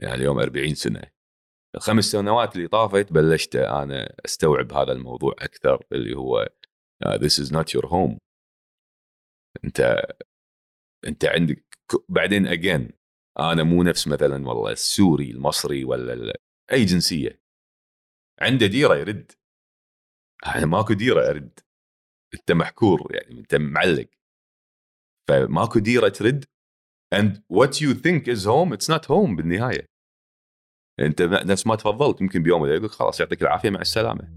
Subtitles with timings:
[0.00, 1.02] يعني اليوم 40 سنة.
[1.74, 6.48] الخمس سنوات اللي طافت بلشت أنا أستوعب هذا الموضوع أكثر اللي هو
[7.04, 8.18] uh, this is not your home.
[9.64, 10.02] أنت
[11.06, 11.64] أنت عندك
[12.08, 12.90] بعدين اجين
[13.38, 16.38] أنا مو نفس مثلا والله السوري المصري ولا
[16.72, 17.42] أي جنسية.
[18.40, 19.32] عنده ديرة يرد.
[20.46, 21.60] أنا ماكو ديرة أرد.
[22.34, 24.08] أنت محكور يعني أنت معلق.
[25.28, 26.44] فماكو ديرة ترد
[27.14, 29.86] and what you think is home it's not home بالنهاية.
[31.00, 34.28] أنت نفس ما تفضلت يمكن بيوم يقول خلاص يعطيك العافية مع السلامة.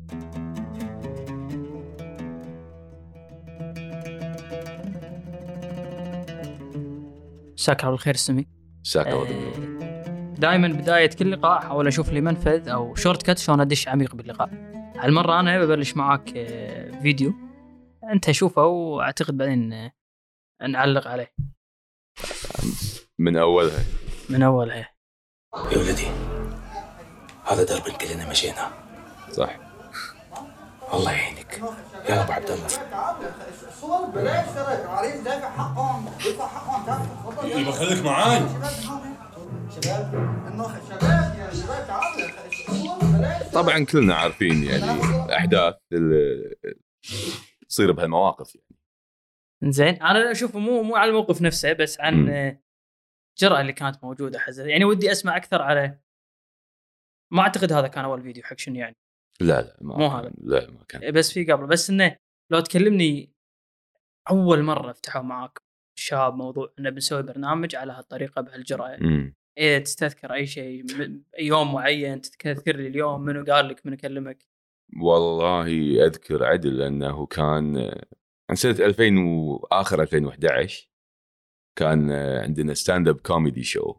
[7.53, 8.47] مساك الله بالخير السمي
[8.81, 9.77] مساك الله بالنور.
[10.39, 14.49] دائما بداية كل لقاء احاول أشوف لي منفذ أو شورت كات شلون أدش عميق باللقاء.
[14.95, 17.33] هالمرة أنا ببلش معاك آه، فيديو.
[18.11, 19.91] أنت شوفه وأعتقد بعدين آه،
[20.67, 21.33] نعلق عليه.
[23.19, 23.83] من أولها.
[24.29, 24.89] من أولها.
[25.71, 26.07] يا ولدي
[27.45, 28.71] هذا درب كلنا مشينا.
[29.31, 29.57] صح.
[30.93, 31.61] الله يعينك.
[32.09, 32.67] يا ابو عبد الله.
[37.43, 38.41] يبقى خليك معاي.
[43.53, 45.01] طبعا كلنا عارفين يعني
[45.35, 46.55] أحداث اللي
[47.69, 48.67] تصير بهالمواقف يعني.
[49.73, 52.66] زين أنا أشوفه مو مو على الموقف نفسه بس عن مم.
[53.37, 54.65] الجرأة اللي كانت موجودة حزة.
[54.65, 55.99] يعني ودي أسمع أكثر على
[57.33, 58.95] ما أعتقد هذا كان أول فيديو حق شنو يعني.
[59.41, 60.31] لا لا ما مو هذا.
[60.37, 61.11] لا ما كان.
[61.11, 61.67] بس في قبل.
[61.67, 62.17] بس إنه
[62.51, 63.33] لو تكلمني
[64.29, 65.59] أول مرة فتحوا معاك
[65.99, 69.35] شاب موضوع إنه بنسوي برنامج على هالطريقة بهالجرأة مم.
[69.57, 70.85] إيه تستذكر أي شيء
[71.39, 74.45] يوم معين تذكر لي اليوم منو قال لك منو كلمك؟
[75.01, 75.67] والله
[76.05, 77.91] أذكر عدل إنه كان
[78.49, 80.89] عن سنه 2000 واخر 2011
[81.77, 83.95] كان عندنا stand up comedy show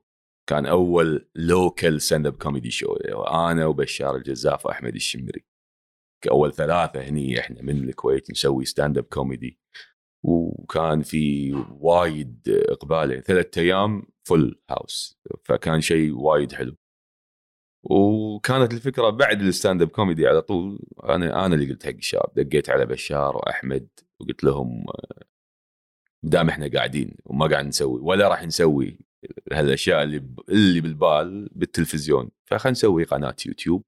[0.49, 2.93] كان أول local stand up comedy show
[3.27, 5.45] أنا وبشار الجزاف وأحمد الشمري.
[6.25, 9.59] كاول ثلاثة هني إحنا من الكويت نسوي stand up comedy
[10.25, 13.23] وكان في وايد إقبال.
[13.23, 16.77] ثلاثة أيام full house فكان شيء وايد حلو.
[17.83, 20.81] وكانت الفكرة بعد ال stand up comedy على طول.
[21.05, 22.33] أنا أنا اللي قلت حق الشباب.
[22.37, 23.89] دقيت على بشار وأحمد
[24.21, 24.87] وقلت لهم
[26.23, 28.99] دام إحنا قاعدين وما قاعد نسوي ولا راح نسوي
[29.53, 33.83] هالأشياء اللي ب- اللي بالبال بالتلفزيون فخلينا نسوي قناة يوتيوب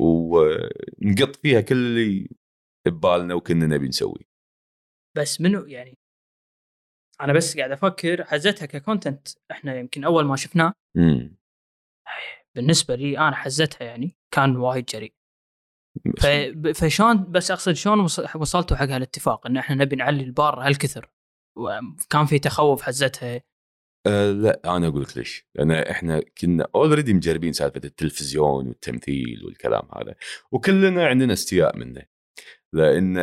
[0.00, 2.28] ونقط فيها كل اللي
[2.86, 4.26] ببالنا وكنا نبي نسوي.
[5.16, 5.98] بس منو يعني؟
[7.20, 10.72] أنا بس قاعد أفكر حزتها ك content إحنا يمكن أول ما شفناه.
[12.56, 15.14] بالنسبة لي أنا حزتها يعني كان وايد جريء.
[16.74, 21.10] فشلون بس اقصد شلون وص- وصلتوا حق هالاتفاق ان إحنا نبي نعلي البار هالكثر؟
[21.56, 23.40] وكان في تخوف حزتها؟
[24.06, 29.82] أه لا أنا أقول لك ليش؟ لأن إحنا كنا already مجربين سالفة التلفزيون والتمثيل والكلام
[29.96, 30.14] هذا
[30.52, 32.02] وكلنا عندنا استياء منه.
[32.72, 33.16] لأن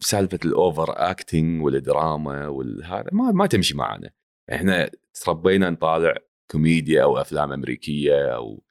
[0.00, 4.10] سالفة ال over acting والدراما والهذا ما ما تمشي معنا
[4.52, 4.90] إحنا
[5.24, 6.14] تربينا نطالع
[6.50, 8.62] كوميديا أو أفلام أمريكية أو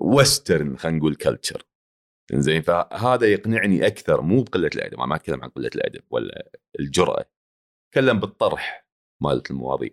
[0.00, 1.62] western خلينا نقول culture
[2.32, 7.24] زين فهذا يقنعني أكثر مو بقلة الأدب ما أتكلم عن قلة الأدب ولا الجرأة
[7.88, 8.86] أتكلم بالطرح
[9.22, 9.90] مالت المواضيع.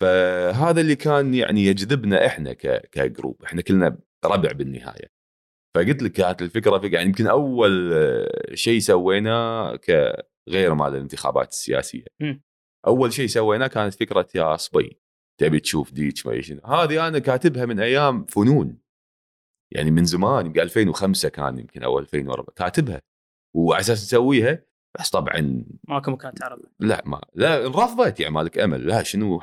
[0.00, 5.12] فهذا اللي كان يعني يجذبنا إحنا ك- ك group إحنا كلنا ربع بالنهاية.
[5.74, 7.92] فقلت لك كانت الفكرة في يعني يمكن أول
[8.54, 12.04] شيء سويناه كغير مال الانتخابات السياسية.
[12.20, 12.42] مم.
[12.86, 15.00] أول شيء سويناه كانت فكرة يا صبي
[15.40, 16.32] تبي تشوف ديتش ما
[16.66, 18.78] هذه أنا كاتبها من أيام فنون.
[19.70, 23.02] يعني من زمان يمكن 2005 كان يمكن أو 2004 كاتبها
[23.54, 24.62] وعلى أساس نسويها
[24.98, 28.86] بس طبعا ماكو مكان تعرض لا ما لا رفضت يعني مالك أمل.
[28.86, 29.42] لا شنو؟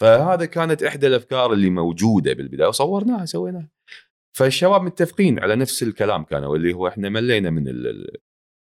[0.00, 3.70] فهذا كانت إحدى الأفكار اللي موجودة بالبداية وصورناها سويناها.
[4.36, 7.64] فالشباب متفقين على نفس الكلام كانوا اللي هو إحنا ملينا من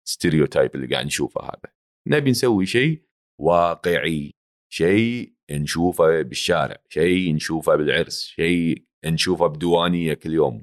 [0.07, 1.73] الستيريوتايب اللي قاعد نشوفه هذا.
[2.07, 3.05] نبي نسوي شيء
[3.39, 4.33] واقعي
[4.69, 10.61] شيء نشوفه بالشارع شيء نشوفه بالعرس شيء نشوفه بديوانيه كل يوم.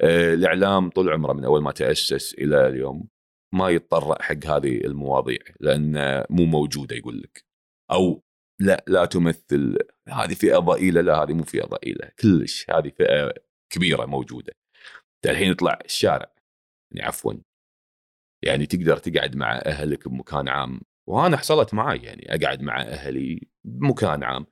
[0.00, 3.08] آه، الإعلام طول عمره من أول ما تأسس إلى اليوم
[3.54, 7.44] ما يتطرق حق هذه المواضيع لأن مو موجودة يقول لك.
[7.90, 8.22] أو
[8.60, 9.78] لا لا تمثل.
[10.08, 11.00] هذه فئة ضئيلة.
[11.00, 12.10] لا هذه مو فئة ضئيلة.
[12.20, 13.34] كلش هذه فئة
[13.72, 14.52] كبيرة موجودة.
[15.26, 16.32] الحين يطلع الشارع.
[16.92, 17.34] يعني عفوا.
[18.44, 20.80] يعني تقدر تقعد مع أهلك بمكان عام.
[21.08, 24.46] وأنا حصلت معي يعني أقعد مع أهلي بمكان عام.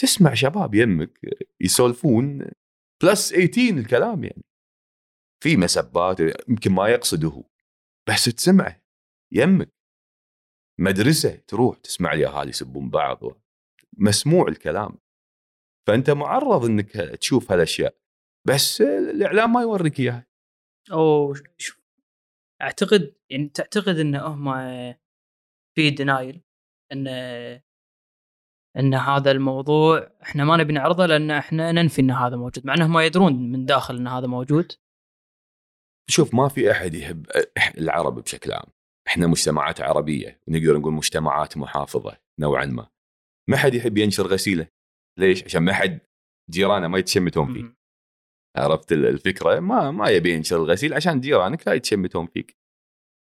[0.00, 1.20] تسمع شباب يمك
[1.60, 2.50] يسولفون
[3.02, 4.42] بلس 18 الكلام يعني.
[5.42, 7.44] في مسبات يمكن ما يقصده
[8.08, 8.82] بس تسمعه
[9.32, 9.72] يمك.
[10.80, 13.18] مدرسة تروح تسمع الاهالي يسبون بعض
[13.98, 14.98] مسموع الكلام.
[15.86, 17.98] فأنت معرض إنك تشوف هالأشياء
[18.46, 20.26] بس الإعلام ما يوريك إياها.
[20.92, 21.80] أو شوف
[22.62, 24.54] أعتقد يعني تعتقد ان هم
[25.76, 26.42] في دينايل
[26.92, 27.06] ان
[28.78, 32.92] إن هذا الموضوع إحنا ما نبي نعرضه لأن إحنا ننفي إن هذا موجود مع إنهم
[32.92, 34.72] ما يدرون من داخل إن هذا موجود.
[36.10, 37.26] شوف ما في أحد يحب
[37.78, 38.66] العرب بشكل عام.
[39.08, 42.88] إحنا مجتمعات عربية ونقدر نقول مجتمعات محافظة نوعا ما.
[43.48, 44.68] ما حد يحب ينشر غسيلة.
[45.18, 46.00] ليش؟ عشان ما حد
[46.50, 47.76] جيرانه ما يتشمتون فيه مم.
[48.56, 52.56] عرفت ال- الفكرة؟ ما ما يبي ينشر الغسيل عشان جيرانك لا يتشمتون فيك.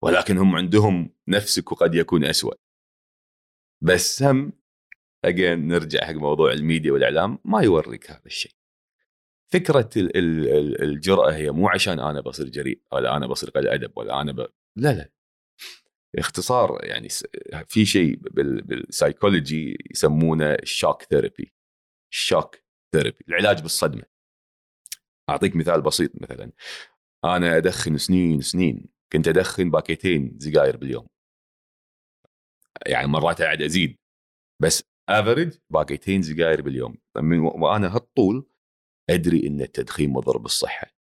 [0.04, 2.54] ولكن هم عندهم نفسك وقد يكون أسوأ.
[3.82, 4.52] بس هم
[5.24, 8.52] اجين نرجع حق موضوع الميديا والإعلام ما يوريك هذا الشيء.
[9.52, 13.68] فكرة ال- ال- ال- الجرأة هي مو عشان أنا بصير جريء ولا أنا بصير قليل
[13.68, 14.40] أدب ولا أنا ب...
[14.76, 15.10] لا لا.
[16.18, 17.08] اختصار يعني
[17.66, 21.54] في شيء بال- بالسايكولوجي يسمونه ال shock therapy
[22.12, 22.56] ال shock
[22.92, 24.02] therapy العلاج بالصدمة.
[25.30, 26.52] أعطيك مثال بسيط مثلا.
[27.24, 31.06] أنا أدخن سنين سنين كنت أدخن باكيتين سجاير باليوم.
[32.86, 33.98] يعني مرات قاعد أزيد.
[34.62, 36.96] بس average باكيتين سجاير باليوم.
[37.16, 38.46] من وأنا هالطول
[39.10, 40.94] أدري إن التدخين مضر بالصحة.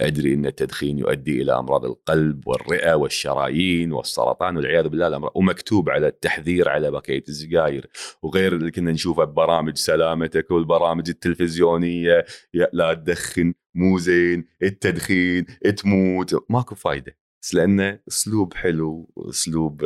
[0.00, 6.06] أدري إن التدخين يؤدي إلى أمراض القلب والرئة والشرايين والسرطان والعياذ بالله الامراض ومكتوب على
[6.06, 7.90] التحذير على باكيت السجاير
[8.22, 12.24] وغير اللي كنا نشوفه ببرامج سلامتك والبرامج التلفزيونية
[12.72, 15.46] لا تدخن مو زين التدخين
[15.76, 16.50] تموت.
[16.50, 17.18] ماكو فايدة.
[17.54, 19.82] لأنه أسلوب حلو اسلوب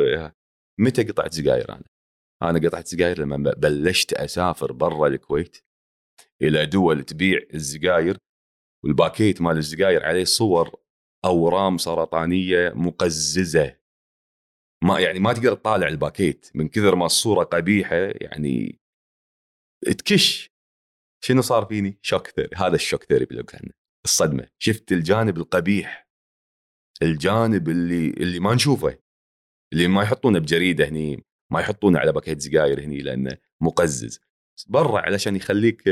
[0.79, 1.98] متى قطعت سجاير أنا؟
[2.41, 5.57] أنا قطعت سجاير لما بلشت أسافر برا الكويت
[6.41, 8.17] إلى دول تبيع السجاير
[8.83, 10.75] والباكيت مال السجاير عليه صور
[11.25, 13.79] أورام سرطانية مقززة.
[14.83, 18.79] ما يعني ما تقدر تطالع الباكيت من كثر ما الصورة قبيحة يعني
[19.85, 20.49] تكش.
[21.23, 23.73] شنو صار فيني؟ shock thera- هذا ال shock therapy اللي
[24.05, 24.47] الصدمة.
[24.59, 26.09] شفت الجانب القبيح
[27.01, 28.97] الجانب اللي اللي ما نشوفه
[29.73, 31.28] اللي ما يحطونه بجريدة هني.
[31.51, 34.19] ما يحطونه على باكيت سجاير هني لأنه مقزز
[34.67, 35.83] برا علشان يخليك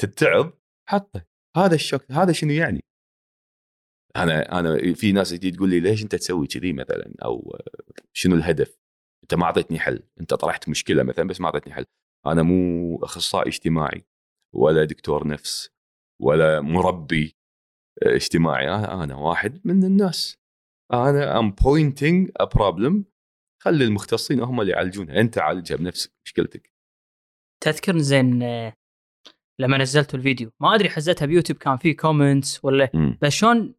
[0.00, 0.50] تتعظ
[0.88, 2.80] حطه هذا الشوك هذا شنو يعني؟
[4.16, 7.58] أنا أنا في ناس تجي تقول لي ليش أنت تسوي كذي مثلا أو
[8.12, 8.78] شنو الهدف؟
[9.22, 11.84] أنت ما أعطيتني حل، أنت طرحت مشكلة مثلا بس ما أعطيتني حل.
[12.26, 14.06] أنا مو أخصائي اجتماعي
[14.54, 15.70] ولا دكتور نفس
[16.20, 17.36] ولا مربي
[18.02, 20.38] اجتماعي أنا واحد من الناس
[20.92, 23.04] أنا I'm pointing a problem
[23.64, 25.20] خلي المختصين هم اللي يعالجونها.
[25.20, 26.72] أنت عالجها بنفسك مشكلتك
[27.62, 28.38] تذكر زين
[29.60, 30.50] لما نزلت الفيديو.
[30.60, 33.18] ما أدري حزتها بيوتيوب كان في comments ولا م.
[33.22, 33.74] بس شلون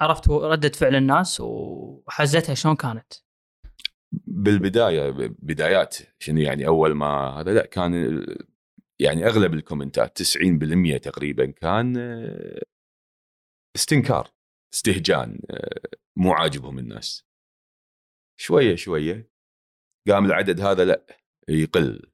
[0.00, 3.12] عرفت ردة فعل الناس وحزتها شلون كانت؟
[4.12, 8.24] بالبداية بدايات شنو يعني أول ما هذا؟ لا كان
[9.00, 11.96] يعني أغلب الكومنتات 90% تقريبا كان
[13.76, 14.30] استنكار
[14.74, 15.40] استهجان
[16.16, 17.29] مو عاجبهم الناس.
[18.40, 19.30] شوية شوية.
[20.08, 21.06] قام العدد هذا لا
[21.48, 22.12] يقل.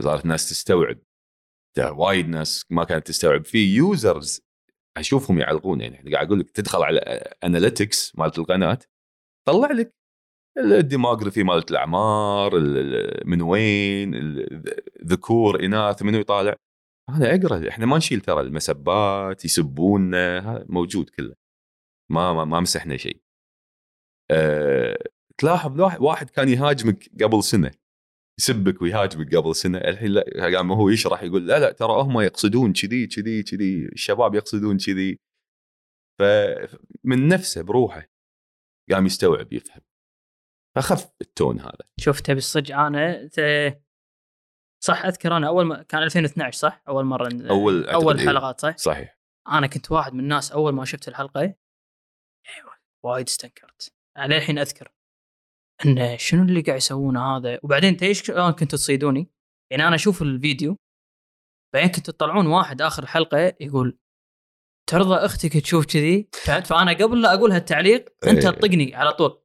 [0.00, 0.98] صارت الناس تستوعب.
[1.78, 3.44] وايد ناس ما كانت تستوعب.
[3.44, 4.40] في users
[4.96, 5.80] أشوفهم يعلقون.
[5.80, 6.98] يعني قاعد أقول لك تدخل على
[7.44, 8.78] analytics مالت القناة
[9.48, 9.94] طلع لك
[10.58, 12.60] الديموغرافي مالت الأعمار
[13.24, 14.14] من وين
[15.04, 16.56] ذكور إناث منو يطالع.
[17.08, 21.34] أنا أقرأ إحنا ما نشيل ترى المسبات يسبونا موجود كله.
[22.10, 23.20] ما ما, ما مسحنا شيء.
[24.30, 24.98] أه
[25.40, 27.70] تلاحظ واحد كان يهاجمك قبل سنة
[28.40, 32.72] يسبك ويهاجمك قبل سنة الحين لا قام هو يشرح يقول؟ لا لا ترى هم يقصدون
[32.72, 35.18] كذي كذي كذي الشباب يقصدون كذي.
[36.20, 38.06] فمن نفسه بروحه
[38.90, 39.82] قام يستوعب يفهم.
[40.76, 41.88] فخف التون هذا.
[42.00, 43.28] شفته بالصدق أنا
[44.84, 49.18] صح أذكر أنا أول ما كان 2012 صح؟ أول مرة أول أول حلقات صح؟ صحيح.
[49.48, 51.56] أنا كنت واحد من الناس أول ما شفت الحلقة أيوه
[53.04, 53.94] وايد استنكرت.
[54.16, 54.92] أنا الحين أذكر.
[55.86, 59.30] ان شنو اللي قاعد يسوونه هذا؟ وبعدين انت إيش كنتوا تصيدوني؟
[59.70, 60.76] يعني أنا أشوف الفيديو
[61.74, 63.98] بعدين كنتوا تطلعون واحد آخر الحلقة يقول
[64.90, 69.42] ترضى أختك تشوف كذي؟ فهمت؟ فأنا قبل لا أقول هالتعليق أنت تطقني على طول.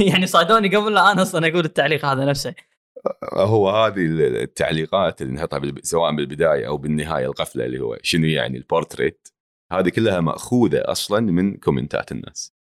[0.12, 2.54] يعني صادوني قبل لا أنا أصلا أقول التعليق هذا نفسه.
[3.34, 4.06] هو هذه
[4.42, 9.28] التعليقات اللي نحطها سواء بالبداية أو بالنهاية القفلة اللي هو شنو يعني البورتريت
[9.72, 12.57] هذه كلها مأخوذة أصلا من كومنتات الناس.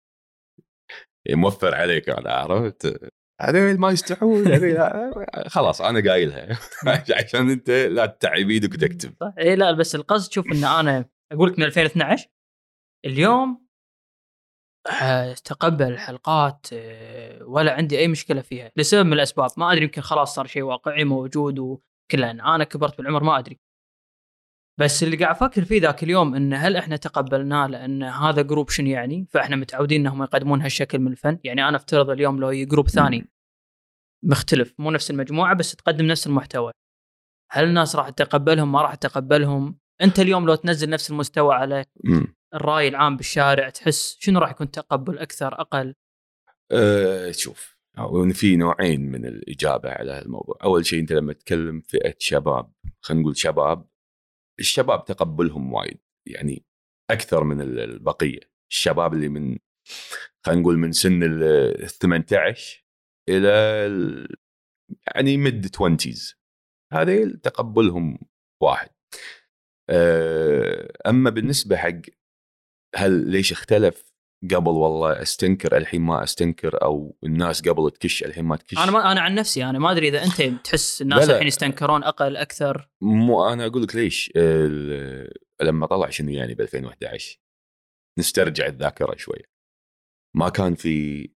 [1.28, 4.44] موفر عليك أنا عرفت؟ هذول ما يستحون
[5.54, 6.58] خلاص أنا قايلها.
[7.24, 9.14] عشان أنت لا تتعب إيدك وتكتب.
[9.20, 9.34] صح.
[9.38, 12.28] اي لا بس القصد شوف إن أنا أقول لك من 2012
[13.04, 13.64] اليوم
[15.02, 19.50] آه، تقبل الحلقات آه، ولا عندي أي مشكلة فيها لسبب من الأسباب.
[19.56, 23.60] ما أدري يمكن خلاص صار شيء واقعي موجود وكله أنا كبرت بالعمر ما أدري.
[24.80, 28.86] بس اللي قاعد أفكر فيه ذاك اليوم إن هل إحنا تقبلناه لأن هذا group شنو
[28.86, 31.38] يعني؟ فإحنا متعودين إنهم يقدمون هالشكل من الفن.
[31.44, 33.28] يعني أنا أفترض اليوم لو group ثاني
[34.24, 36.72] مختلف مو نفس المجموعة بس تقدم نفس المحتوى.
[37.50, 41.84] هل الناس راح تتقبلهم ما راح تتقبلهم أنت اليوم لو تنزل نفس المستوى على.
[42.54, 45.94] الرأي العام بالشارع تحس شنو راح يكون تقبل أكثر أقل؟
[46.72, 47.74] أه شوف
[48.32, 53.36] في نوعين من الإجابة على الموضوع، أول شيء أنت لما تتكلم فئة شباب خلينا نقول
[53.36, 53.86] شباب
[54.60, 56.64] الشباب تقبلهم وايد يعني
[57.10, 59.58] أكثر من ال- البقية، الشباب اللي من
[60.46, 62.84] خلينا نقول من سن ال 18
[63.28, 63.48] إلى
[63.86, 64.36] ال-
[65.14, 65.96] يعني ميد 20
[66.92, 68.18] هذيل تقبلهم
[68.62, 68.90] واحد.
[69.90, 72.00] أه، أما بالنسبة حق
[72.96, 74.13] هل ليش اختلف؟
[74.50, 78.78] قبل والله استنكر الحين ما استنكر أو الناس قبل تكش الحين ما تكش.
[78.78, 81.30] أنا ما أنا عن نفسي أنا ما أدري إذا أنت تحس الناس.
[81.30, 82.88] الحين يستنكرون أقل أكثر.
[83.00, 84.32] مو أنا أقول لك ليش؟
[85.62, 87.38] لما طلع شنو يعني ب 2011
[88.18, 89.38] نسترجع الذاكرة شوي
[90.36, 91.28] ما كان في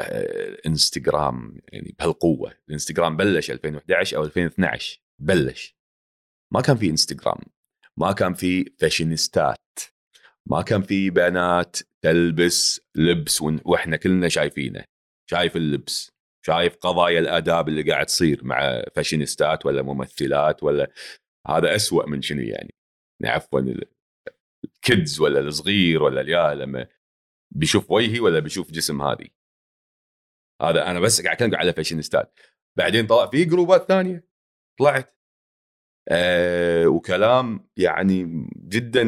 [0.00, 2.54] آه، إنستغرام يعني بهالقوة.
[2.68, 5.76] الإنستغرام بلش 2011 أو 2012 بلش.
[6.52, 7.40] ما كان في إنستغرام.
[7.96, 9.78] ما كان في فاشينيستات.
[10.46, 14.84] ما كان في بنات تلبس لبس وإحنا كلنا شايفينه.
[15.30, 16.10] شايف اللبس.
[16.46, 20.92] شايف قضايا الآداب اللي قاعد تصير مع فاشينيستات ولا ممثلات ولا
[21.48, 22.74] هذا أسوأ من شنو يعني؟
[23.20, 23.84] يعني عفوا ال-
[24.64, 26.86] ال kids ولا الصغير ولا اليا لما
[27.54, 29.28] بيشوف وجهي ولا بيشوف جسم هذه
[30.62, 32.38] هذا أنا بس قاعد أتكلم على فاشينيستات.
[32.78, 34.24] بعدين طلع في جروبات ثانية.
[34.78, 35.16] طلعت.
[36.08, 39.04] أه وكلام يعني جدا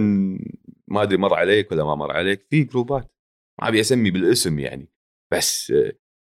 [0.92, 3.12] ما أدري مر عليك ولا ما مر عليك في جروبات.
[3.60, 4.88] ما أبي أسمي بالاسم يعني
[5.32, 5.72] بس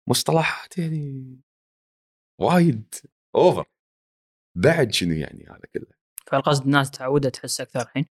[0.09, 1.39] مصطلحات يعني
[2.41, 2.95] وايد
[3.35, 3.65] اوفر
[4.57, 5.87] بعد شنو يعني هذا كله؟
[6.27, 8.05] فالقصد الناس تعودت تحس أكثر الحين؟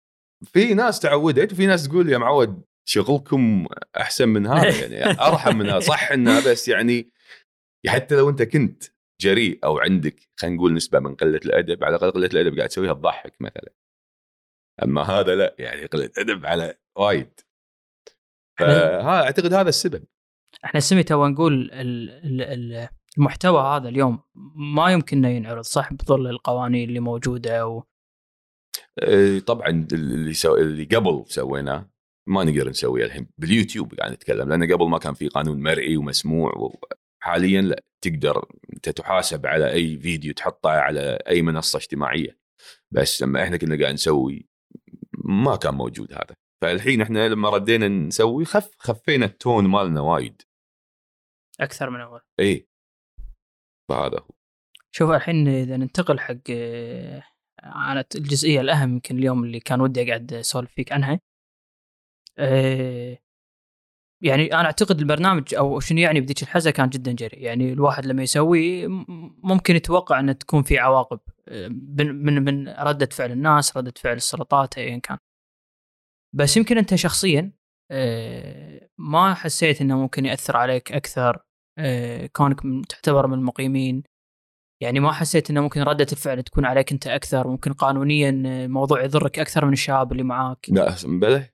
[0.44, 3.66] في ناس تعودت وفي ناس تقول يا معود شغلكم
[3.96, 7.12] أحسن من هذا يعني أرحم من هذا صح انها بس يعني
[7.86, 8.84] حتى لو أنت كنت
[9.20, 12.94] جريء أو عندك خلينا نقول نسبة من قلة الأدب على الأقل قلة الأدب قاعد تسويها
[12.94, 13.72] تضحك مثلا.
[14.82, 17.40] أما هذا لا يعني قله ادب على وايد.
[18.58, 20.04] فها أعتقد هذا السبب.
[20.64, 24.22] إحنا سمي تو نقول ال- ال- ال- المحتوى هذا اليوم
[24.76, 27.82] ما يمكن ينعرض صح؟ بظل القوانين اللي موجودة و...
[29.46, 30.56] طبعا اللي سو...
[30.56, 31.90] اللي قبل سويناه
[32.28, 36.74] ما نقدر نسويه الحين باليوتيوب قاعد نتكلم لأن قبل ما كان في قانون مرئي ومسموع
[37.22, 42.38] حاليا لا تقدر أنت تحاسب على أي فيديو تحطه على أي منصة اجتماعية.
[42.90, 44.48] بس لما إحنا كنا قاعد نسوي
[45.30, 46.36] ما كان موجود هذا.
[46.62, 50.42] فالحين إحنا لما ردينا نسوي خف خفينا التون مالنا وايد.
[51.60, 52.20] أكثر من أول.
[52.40, 52.68] اي
[53.88, 54.30] فهذا هو.
[54.92, 57.22] شوف الحين إذا ننتقل حق آه،
[57.62, 61.20] على الجزئية الأهم يمكن اليوم اللي كان ودي أقعد أسولف فيك عنها
[62.38, 63.18] آه،
[64.22, 67.42] يعني أنا أعتقد البرنامج أو شنو يعني بذيك الحزة كان جدا جريء.
[67.42, 73.08] يعني الواحد لما يسوي م- ممكن يتوقع أن تكون في عواقب آه، من من ردة
[73.12, 75.18] فعل الناس ردة فعل السلطات ايا كان.
[76.34, 77.52] بس يمكن أنت شخصيا
[77.90, 81.38] آه، ما حسيت إنه ممكن يأثر عليك أكثر
[81.78, 84.02] آه، كونك تعتبر من المقيمين.
[84.82, 87.48] يعني ما حسيت إنه ممكن ردة الفعل تكون عليك أنت أكثر.
[87.48, 90.66] ممكن قانونيا الموضوع يضرك أكثر من الشباب اللي معاك.
[90.68, 91.48] لا بلى.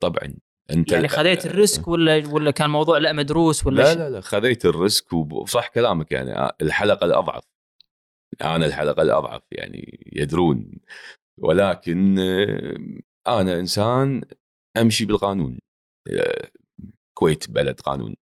[0.00, 0.34] طبعا.
[0.70, 4.64] أنت يعني خذيت الريسك ولا ولا كان موضوع لا مدروس ولا لا؟ لا لا خذيت
[4.64, 7.44] ال risk وصح كلامك يعني الحلقة الأضعف.
[8.42, 10.72] أنا الحلقة الأضعف يعني يدرون.
[11.38, 14.22] ولكن آه، أنا إنسان
[14.76, 15.58] أمشي بالقانون.
[16.08, 16.50] آه،
[17.10, 18.14] الكويت بلد قانون.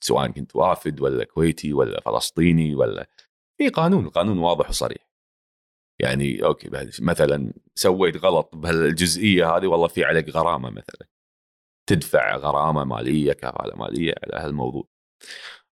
[0.00, 3.08] سواء كنت وافد ولا كويتي ولا فلسطيني ولا
[3.58, 5.08] في قانون القانون واضح وصريح.
[6.00, 6.70] يعني okay
[7.00, 11.08] مثلا سويت غلط بهالجزئية هذه والله في عليك غرامة مثلا.
[11.86, 14.88] تدفع غرامة مالية كفالة مالية على هالموضوع.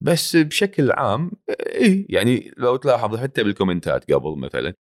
[0.02, 4.74] بس بشكل عام اي يعني لو تلاحظ حتى بالكومنتات قبل مثلا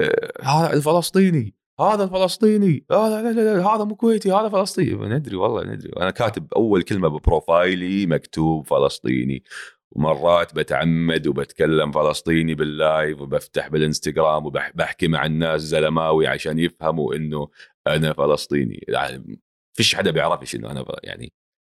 [0.00, 5.08] آه، هذا الفلسطيني هذا الفلسطيني هذا لا لا لا هذا مو كويتي هذا فلسطيني.
[5.08, 5.90] ندري والله ندري.
[5.96, 9.44] أنا كاتب أول كلمة ب profile ي مكتوب فلسطيني.
[9.92, 17.48] ومرات بتعمد وبتكلم فلسطيني بال live وبفتح بالإنستغرام وبحكي مع الناس زلماوي عشان يفهموا إنه
[17.86, 18.84] أنا فلسطيني.
[18.88, 19.40] يعني
[19.76, 21.32] فيش حدا بيعرفش إنه أنا يعني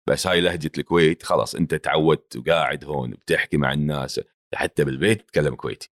[0.08, 4.20] بس هاي لهجة الكويت خلاص أنت تعودت وقاعد هون بتحكي مع الناس
[4.54, 5.90] حتى بالبيت تتكلم كويتي.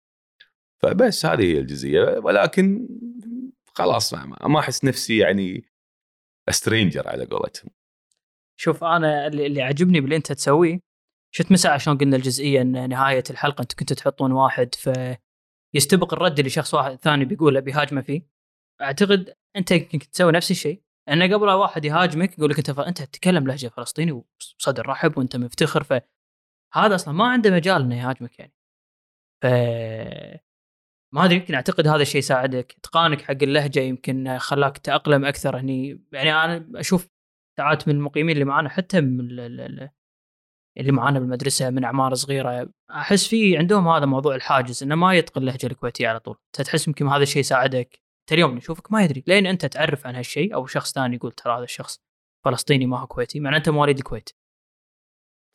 [0.84, 2.88] فبس هذه هي الجزئية ولكن
[3.76, 5.66] خلاص ما أحس نفسي يعني
[6.50, 7.70] stranger على قولتهم.
[8.60, 10.80] شوف أنا اللي, عجبني باللي أنت تسويه
[11.36, 16.40] شفت من ساعه شلون قلنا الجزئية إن نهاية الحلقة أنتم كنتوا تحطون واحد فيستبق الرد
[16.40, 18.22] اللي شخص واحد ثاني بيقول بيهاجمه فيه.
[18.82, 20.82] أعتقد أنت يمكن تسوي نفس الشيء.
[21.10, 22.80] إنه قبل واحد يهاجمك يقول لك أنت ف...
[22.80, 28.40] أنت تتكلم لهجة فلسطيني وصدر رحب وأنت مفتخر فهذا أصلا ما عنده مجال إنه يهاجمك
[28.40, 28.54] يعني.
[29.44, 29.46] ف
[31.14, 36.02] ما أدري يمكن أعتقد هذا الشيء ساعدك إتقانك حق اللهجة يمكن خلاك تأقلم أكثر هني.
[36.12, 37.08] يعني أنا أشوف
[37.58, 39.40] ساعات من المقيمين اللي معنا حتى من
[40.78, 45.42] اللي معانا بالمدرسة من أعمار صغيرة أحس في عندهم هذا موضوع الحاجز إنه ما يتقن
[45.42, 46.38] اللهجه الكويتية على طول.
[46.54, 49.24] تحس يمكن هذا الشيء ساعدك انت اليوم نشوفك ما يدري.
[49.28, 52.02] لين أنت تعرف عن هالشيء أو شخص ثاني يقول ترى هذا الشخص
[52.46, 53.40] فلسطيني ما هو كويتي.
[53.40, 54.30] مع أنت مواليد الكويت.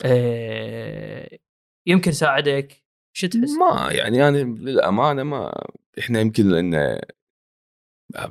[0.04, 1.38] أه
[1.86, 2.82] يمكن ساعدك.
[3.16, 5.66] شو تحس؟ ما يعني أنا للامانه ما
[5.98, 7.00] إحنا يمكن لأن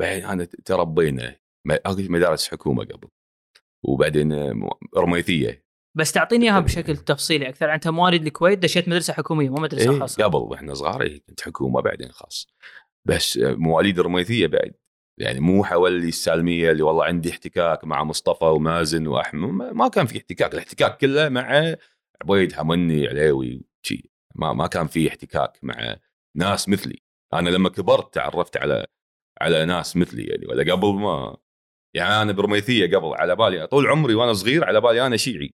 [0.03, 1.35] أنا تربينا
[1.89, 3.07] مدارس حكومة قبل
[3.83, 4.59] وبعدين
[4.97, 5.65] رميثية.
[5.97, 7.73] بس تعطيني إياها بشكل تفصيلي أكثر.
[7.73, 10.23] أنت مواليد الكويت دشيت مدرسة حكومية مو مدرسة إيه خاصة.
[10.23, 12.47] قبل وإحنا صغار إيه كنت حكومة بعدين خاص.
[13.05, 14.73] بس مواليد الرميثية بعد.
[15.17, 19.73] يعني مو حولي السالمية اللي والله عندي احتكاك مع مصطفى ومازن وأحمد.
[19.73, 20.53] ما كان في احتكاك.
[20.53, 21.75] الاحتكاك كله مع
[22.21, 25.95] عبيد حمني عليوي شي ما ما كان في احتكاك مع
[26.35, 27.01] ناس مثلي.
[27.33, 28.85] أنا لما كبرت تعرفت على
[29.41, 30.45] على ناس مثلي يعني.
[30.47, 31.37] ولا قبل ما
[31.95, 33.13] يعني أنا برميثية قبل.
[33.15, 35.53] على بالي طول عمري وأنا صغير على بالي أنا شيعي.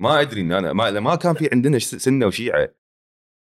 [0.00, 2.74] ما أدري إن أنا ما, ما كان في عندنا سنة وشيعة.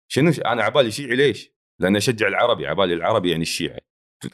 [0.09, 3.79] شنو أنا على بالي شيعي ليش؟ لأن أشجع العربي على بالي العربي يعني الشيعه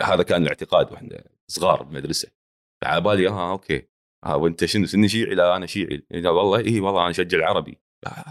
[0.03, 2.31] هذا كان الاعتقاد وإحنا صغار بالمدرسة
[2.83, 3.89] فعلى بالي آه أوكي.
[4.25, 6.07] ها آه وأنت شنو؟ سني شيعي؟ لا أنا شيعي.
[6.11, 7.81] لا والله اي والله أنا أشجع العربي.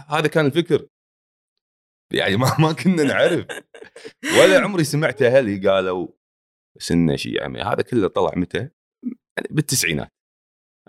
[0.08, 0.88] هذا كان الفكر.
[2.12, 3.46] يعني ما ما كنا نعرف.
[4.38, 6.08] ولا عمري سمعت أهلي قالوا
[6.78, 7.72] سنة شيعة.
[7.72, 8.58] هذا كله طلع متى؟
[9.36, 10.12] يعني بالتسعينات.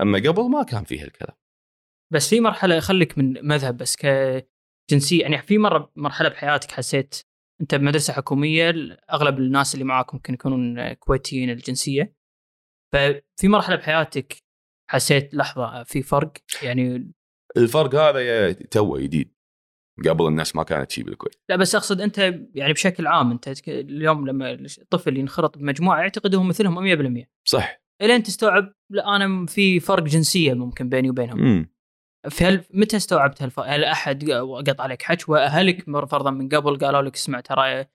[0.02, 1.38] أما قبل ما كان فيه الكلام
[2.14, 7.16] بس في مرحلة خليك من مذهب بس كجنسية يعني في مرة مرحلة بحياتك حسيت
[7.62, 8.74] أنت بمدرسه حكومية
[9.12, 12.16] أغلب الناس اللي معاك ممكن يكونون كويتيين الجنسية.
[12.94, 14.38] ففي مرحلة بحياتك
[14.90, 17.12] حسيت لحظة في فرق؟ يعني
[17.58, 19.34] الفرق هذا تو جديد
[20.10, 21.36] قبل الناس ما كانت تشي بالكويت.
[21.50, 22.18] لا بس أقصد أنت
[22.56, 26.80] يعني بشكل عام أنت اليوم لما الطفل ينخرط بمجموعة يعتقدهم مثلهم
[27.22, 27.84] 100% صح.
[28.02, 31.73] إلين تستوعب لا أنا في فرق جنسية ممكن بيني وبينهم.
[32.26, 33.60] امم فهل متى استوعبت.
[33.60, 34.30] هل أحد
[34.68, 37.86] قط عليك حج وأهلك فرضا من قبل قالوا لك اسمع ترى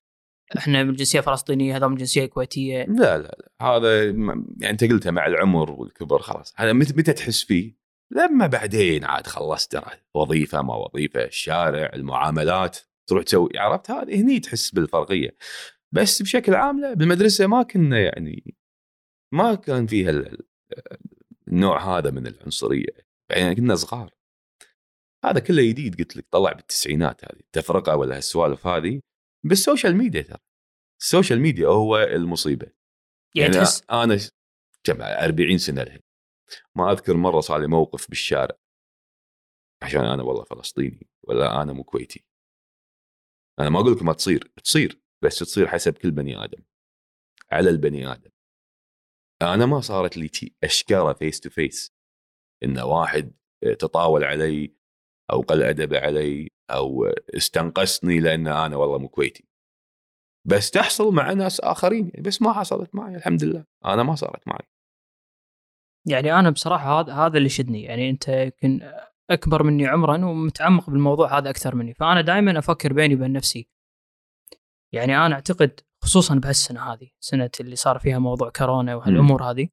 [0.57, 2.85] إحنا من جنسية فلسطينية هذا من جنسية كويتية.
[2.85, 3.49] لا لا لا.
[3.63, 6.55] هذا يعني أنت قلتها مع العمر والكبر خلاص.
[6.57, 7.79] هذا متى تحس فيه؟
[8.13, 9.81] لما بعدين عاد خلصت
[10.15, 15.37] وظيفة ما وظيفة الشارع المعاملات تروح تسوي عرفت؟ هذه هني تحس بالفرقية.
[15.93, 18.55] بس بشكل عام لا بالمدرسة ما كنا يعني
[19.33, 20.25] ما كان فيها
[21.49, 23.09] النوع هذا من العنصرية.
[23.31, 24.18] يعني كنا صغار.
[25.25, 29.01] هذا كله جديد قلت لك طلع بالتسعينات هذه التفرقه ولا هالسوالف هذه؟
[29.45, 30.39] بال social media ترى
[31.01, 32.67] ال social media هو المصيبة.
[32.67, 32.77] يعني,
[33.35, 34.19] يعني تحس أنا
[34.85, 36.01] كم 40 سنة الحين
[36.75, 38.57] ما أذكر مرة صار لي موقف بالشارع.
[39.83, 42.25] عشان أنا والله فلسطيني ولا أنا مو كويتي.
[43.61, 46.63] أنا ما أقول لك ما تصير تصير بس تصير حسب كل بني آدم
[47.53, 48.31] على البني آدم.
[49.43, 50.31] أنا ما صارت لي
[50.65, 51.93] اشكره face to face
[52.65, 53.35] إن واحد
[53.79, 54.78] تطاول علي
[55.33, 59.45] أو قل ادبه علي أو استنقصني لأن أنا والله مو كويتي.
[60.45, 63.65] بس تحصل مع ناس آخرين بس ما حصلت معي الحمد لله.
[63.85, 64.69] أنا ما صارت معي.
[66.07, 68.93] يعني أنا بصراحة هذا هذا اللي شدني يعني أنت يمكن
[69.31, 71.95] أكبر مني عمرا ومتعمق بالموضوع هذا أكثر مني.
[71.95, 73.69] فأنا دائما أفكر بيني وبين نفسي.
[74.93, 79.69] يعني أنا أعتقد خصوصا بهالسنة هذه سنة اللي صار فيها موضوع كورونا وهالأمور هذه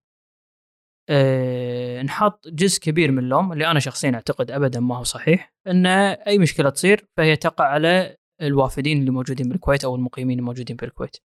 [1.10, 5.86] أه نحط جزء كبير من اللوم اللي أنا شخصيا أعتقد ابدا ما هو صحيح إن
[5.86, 11.18] أي مشكلة تصير فهي تقع على الوافدين اللي موجودين بالكويت أو المقيمين الموجودين بالكويت.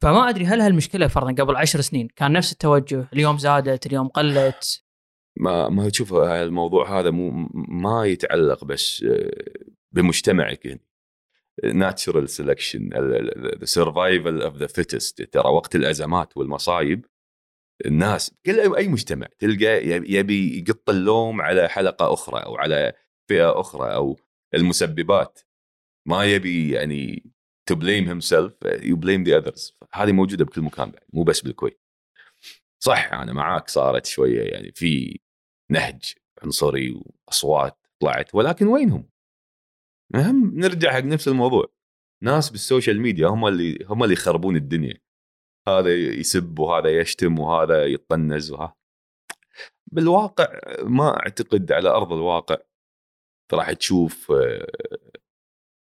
[0.00, 4.82] فما أدري هل هالمشكلة فرضا قبل عشر سنين كان نفس التوجه اليوم زادت اليوم قلت؟
[5.36, 9.04] ما ما تشوف الموضوع هذا مو ما يتعلق بس
[9.92, 10.80] بمجتمعك يعني
[11.64, 12.82] ناتشرال سelection
[13.64, 17.06] سرفايفل اوف ذا فيتست ترى وقت الأزمات والمصايب
[17.86, 22.92] الناس كل أي مجتمع تلقى يبي يقط اللوم على حلقة أخرى أو على
[23.28, 24.18] فئة أخرى أو
[24.54, 25.40] المسببات.
[26.08, 27.32] ما يبي يعني
[27.68, 31.80] تو blame himself you blame the others هذه موجودة بكل مكان بعد مو بس بالكويت.
[32.84, 35.20] صح أنا معاك صارت شوية يعني في
[35.70, 39.08] نهج عنصري وأصوات طلعت ولكن وينهم؟
[40.14, 41.72] أهم نرجع حق نفس الموضوع.
[42.22, 45.00] ناس بال social media هم اللي هم اللي يخربون الدنيا.
[45.68, 48.76] هذا يسب وهذا يشتم وهذا يطنز وها.
[49.92, 52.56] بالواقع ما أعتقد على أرض الواقع
[53.52, 54.66] راح تشوف آه،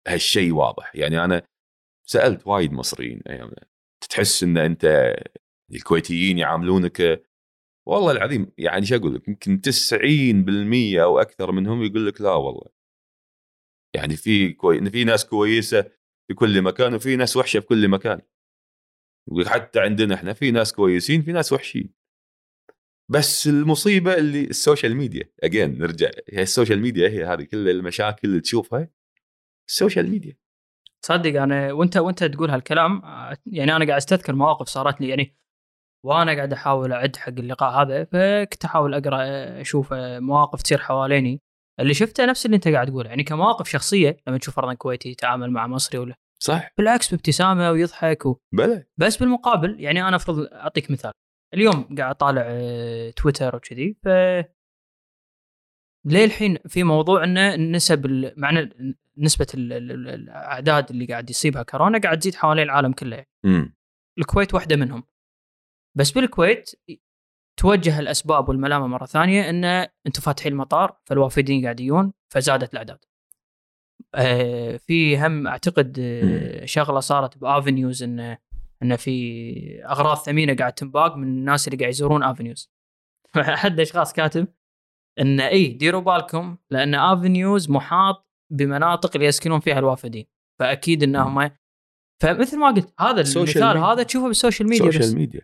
[0.07, 0.95] هالشيء واضح.
[0.95, 1.41] يعني أنا
[2.07, 3.65] سألت وايد مصريين ايامنا
[4.09, 5.15] تحس إن أنت
[5.71, 7.21] الكويتيين يعاملونك
[7.87, 12.69] والله العظيم يعني شو أقول لك يمكن 90% أو أكثر منهم يقول لك لا والله.
[13.95, 14.89] يعني في كوي...
[14.89, 15.81] في ناس كويسة
[16.27, 18.21] في كل مكان وفي ناس وحشة في كل مكان.
[19.27, 21.93] وحتى عندنا إحنا في ناس كويسين في ناس وحشين.
[23.11, 27.69] بس المصيبة اللي ال social media again نرجع هي ال social media هي هذه كل
[27.69, 28.89] المشاكل اللي تشوفها
[29.69, 30.37] ال social media.
[31.01, 33.01] تصدق أنا وأنت وأنت تقول هالكلام
[33.45, 35.37] يعني أنا قاعد أستذكر مواقف صارت لي يعني
[36.05, 39.21] وأنا قاعد أحاول أعد حق اللقاء هذا فكنت أحاول أقرأ
[39.61, 41.41] أشوف مواقف تصير حواليني.
[41.79, 45.51] اللي شفته نفس اللي أنت قاعد تقوله يعني كمواقف شخصية لما تشوف فرضا كويتي يتعامل
[45.51, 46.73] مع مصري ولا صح.
[46.77, 48.39] بالعكس بابتسامة ويضحك و...
[48.53, 48.85] بلى.
[48.97, 51.11] بس بالمقابل يعني أنا افرض أعطيك مثال.
[51.53, 54.07] اليوم قاعد أطالع آه، تويتر وكذي ف
[56.05, 58.69] ليه الحين في موضوع إنه نسب معنى
[59.17, 63.15] نسبة ال- ال- ال- الأعداد اللي قاعد يصيبها كورونا قاعد تزيد حوالين العالم كله.
[63.45, 63.75] يعني.
[64.19, 65.03] الكويت واحدة منهم.
[65.97, 66.71] بس بالكويت
[67.59, 69.65] توجه الأسباب والملامة مرة ثانية إن
[70.07, 73.05] أنتم فاتحين المطار فالوافدين قاعد يجون فزادت الأعداد.
[74.15, 78.37] آه في هم أعتقد آه شغلة صارت ب Avenues إن
[78.83, 82.71] إن في أغراض ثمينة قاعد تنباق من الناس اللي قاعد يزورون Avenues.
[83.35, 84.47] فاحد الأشخاص كاتب
[85.19, 90.25] إن اي ديروا بالكم لأن Avenues محاط بمناطق اللي يسكنون فيها الوافدين.
[90.59, 91.51] فأكيد إنهم
[92.21, 93.77] فمثل ما قلت هذا المثال.
[93.77, 94.95] هذا تشوفه بال social media بس.
[94.95, 95.41] ال social media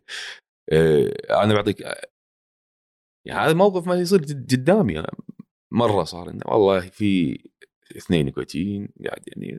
[0.72, 1.82] آه أنا بعطيك
[3.28, 5.04] يعني هذا موقف ما يصير قدامي.
[5.74, 7.40] مرة صار إنه والله في
[7.98, 9.58] اثنين كويتيين قاعد يعني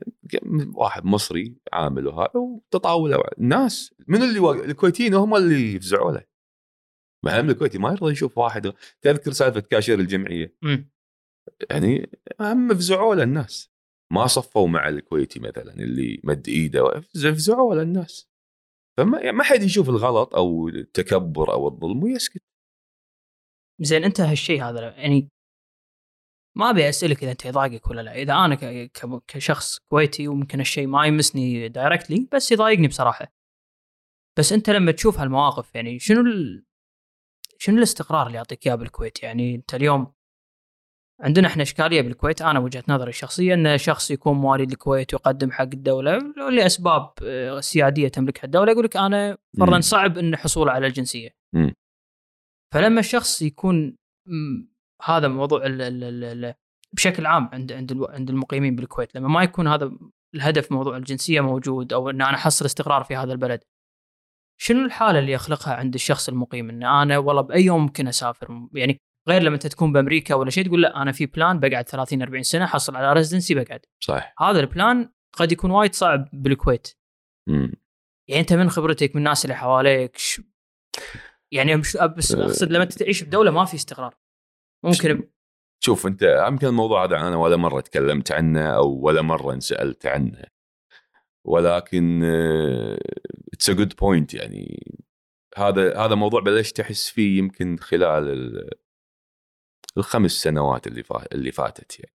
[0.75, 6.23] واحد مصري عامل وهذا وتطاولوا الناس من اللي وا- الكويتيين هم اللي يفزعوا له.
[7.25, 10.91] مهم الكويتي ما يرضى يشوف واحد تذكر سالفة كاشير الجمعية؟ مم.
[11.69, 12.09] يعني
[12.41, 13.71] هم فزعوا له الناس.
[14.13, 18.29] ما صفوا مع الكويتي مثلا اللي مد إيده فزعوا له الناس.
[18.97, 22.43] فما يعني ما حد يشوف الغلط أو التكبر أو الظلم ويسكت.
[23.81, 24.81] زين انت هالشيء هذا.
[24.81, 25.29] يعني
[26.59, 28.15] ما أبي أسألك إذا أنت يضايقك ولا لا.
[28.15, 28.55] إذا أنا
[29.27, 33.33] كشخص كويتي وممكن الشيء ما يمسني دايركتلي بس يضايقني بصراحة.
[34.39, 36.65] بس أنت لما تشوف هالمواقف يعني شنو ال...
[37.57, 40.13] شنو الاستقرار اللي يعطيك إياه بالكويت؟ يعني أنت اليوم
[41.21, 42.41] عندنا إحنا إشكالية بالكويت.
[42.41, 46.17] أنا وجهة نظري الشخصيه إن شخص يكون مواليد الكويت ويقدم حق الدولة
[46.51, 49.79] لأسباب آه، سيادية تملكها الدولة يقول لك أنا فرضا.
[49.79, 51.29] صعب إن حصوله على الجنسية.
[52.73, 53.97] فلما الشخص يكون
[55.03, 56.53] هذا موضوع ال ال ال ال
[56.93, 59.15] بشكل عام عند عند عند المقيمين بالكويت.
[59.15, 59.91] لما ما يكون هذا
[60.35, 63.63] الهدف موضوع الجنسية موجود أو إن أنا أحصل استقرار في هذا البلد
[64.61, 68.67] شنو الحالة اللي يخلقها عند الشخص المقيم؟ إن أنا والله بأي يوم ممكن أسافر.
[68.73, 72.21] يعني غير لما أنت تكون بأمريكا ولا شيء تقول لا أنا في plan بقعد 30
[72.21, 73.85] 40 سنة أحصل على residency بقعد.
[74.03, 76.87] صح هذا ال plan قد يكون وايد صعب بالكويت.
[77.49, 77.73] مم.
[78.29, 80.41] يعني أنت من خبرتك من الناس اللي حواليك ش...
[81.51, 82.45] يعني مش بس أه.
[82.45, 84.15] أقصد لما أنت تعيش بدولة ما في استقرار.
[84.83, 85.29] ممكن.
[85.83, 90.43] شوف أنت يمكن الموضوع هذا أنا ولا مرة تكلمت عنه أو ولا مرة انسالت عنه.
[91.45, 92.23] ولكن
[93.53, 94.83] it's a good point يعني.
[95.57, 98.69] هذا هذا موضوع بلشت أحس فيه يمكن خلال ال-
[99.97, 102.13] الخمس سنوات اللي فا- اللي فاتت يعني.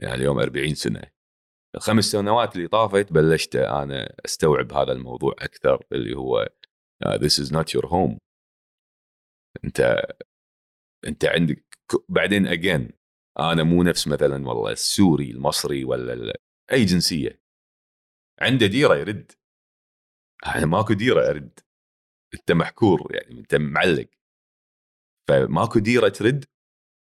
[0.00, 1.02] يعني اليوم 40 سنة.
[1.76, 6.48] الخمس سنوات اللي طافت بلشت أنا أستوعب هذا الموضوع أكثر اللي هو
[7.04, 8.18] uh, this is not your home.
[9.64, 10.02] أنت
[11.06, 12.90] أنت عندك بعدين اجين
[13.38, 16.40] أنا مو نفس مثلا والله السوري المصري ولا
[16.72, 17.42] أي جنسية.
[18.40, 19.32] عنده ديرة يرد.
[20.46, 21.60] أنا ماكو ديرة أرد.
[22.34, 24.08] أنت محكور يعني أنت معلق.
[25.28, 26.44] فماكو ديرة ترد.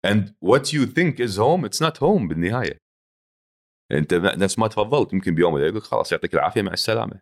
[0.06, 2.78] And what you think is home it's not home بالنهاية.
[3.92, 5.12] أنت نفس ما تفضلت.
[5.12, 7.20] يمكن بيوم يقول خلاص يعطيك العافية مع السلامة.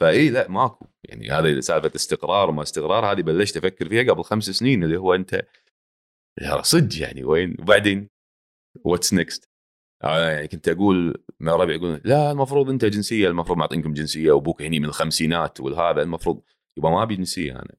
[0.00, 0.93] فإي لا ماكو.
[1.04, 5.14] يعني هذه سالفة استقرار وما استقرار هذه بلشت أفكر فيها قبل خمس سنين اللي هو
[5.14, 5.46] أنت
[6.62, 8.08] صدق يعني وين؟ وبعدين
[8.84, 9.54] what's next
[10.02, 14.80] يعني كنت أقول مع ربعي يقول لا المفروض أنت جنسية المفروض معطينكم جنسية وأبوك هني
[14.80, 16.42] من الخمسينات والهذا المفروض
[16.78, 17.74] يبقى ما أبي جنسية أنا.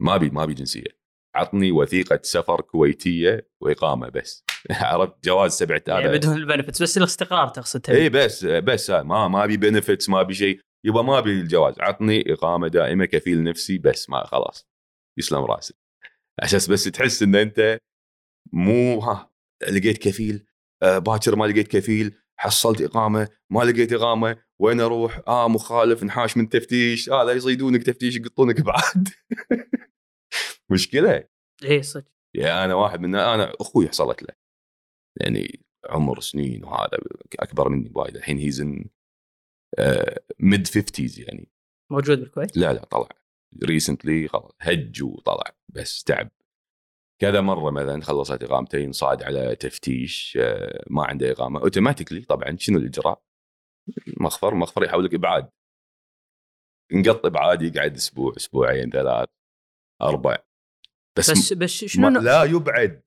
[0.00, 0.98] ما أبي ما أبي جنسية.
[1.34, 4.44] عطني وثيقة سفر كويتية وإقامة بس.
[4.70, 7.90] عرفت؟ جواز سبعة يعني هذا بدون البنفتس بس الاستقرار تقصد.
[7.90, 10.60] اي بس بس ما ما أبي بنفتس ما أبي شيء.
[10.84, 14.68] يبقى ما أبي الجواز عطني إقامة دائمة كفيل نفسي بس ما خلاص
[15.18, 15.76] يسلم راسك
[16.42, 17.78] عشان بس تحس إن أنت
[18.52, 19.30] مو ها
[19.62, 20.46] لقيت كفيل
[20.82, 26.36] آه باكر ما لقيت كفيل حصلت إقامة ما لقيت إقامة وين أروح؟ آه مخالف انحاش
[26.36, 29.08] من تفتيش هذا آه يصيدونك تفتيش يقطونك بعد.
[30.70, 31.24] مشكلة؟
[31.64, 32.12] اي صدق.
[32.36, 34.34] يعني أنا واحد من أنا أخوي حصلت له.
[35.20, 36.98] يعني عمر سنين وهذا
[37.38, 38.16] أكبر مني وايد.
[38.16, 38.90] الحين he's in
[40.40, 41.48] mid 50 يعني.
[41.90, 43.08] موجود بالكويت؟ لا لا طلع.
[43.64, 46.30] recently خلاص هج وطلع بس تعب.
[47.20, 51.60] كذا مرة مثلا خلصت إقامته إن صاد على تفتيش آه، ما عنده إقامة.
[51.60, 53.22] automatically طبعا شنو الإجراء؟
[54.20, 55.50] مخفر مخفر يحول لك إبعاد.
[56.92, 59.28] نقط إبعاد يقعد أسبوع أسبوعين ثلاث
[60.02, 60.36] أربع.
[61.18, 63.02] بس, بس بس شنو؟ لا يبعد.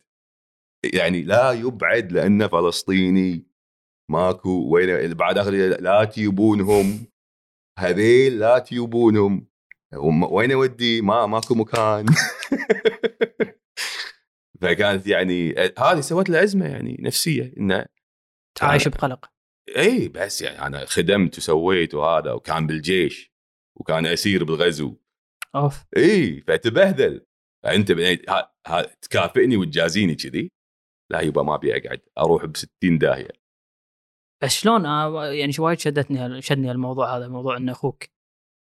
[0.93, 3.50] يعني لا يبعد لأنه فلسطيني.
[4.11, 7.05] ماكو وين بعد آخر لا تجيبونهم
[7.79, 9.47] هذيل لا تجيبونهم
[9.93, 12.05] هم- وين اودي ما ماكو مكان.
[14.61, 17.85] فكانت يعني هذه سوت له ازمه يعني نفسية إنه
[18.61, 19.31] عايش بقلق.
[19.77, 23.31] إي بس يعني أنا خدمت وسويت وهذا وكان بالجيش
[23.79, 24.97] وكان أسير بالغزو.
[25.55, 25.83] أوف.
[25.97, 27.25] إي فتبهدل
[27.65, 30.51] ها- تكافئني وتجازيني كذي؟
[31.11, 33.40] لا يبا ما أبي أقعد أروح ب 60 داهية.
[34.43, 38.03] بس شلون؟ آه، يعني وايد شدتني شدني الموضوع هذا موضوع إن أخوك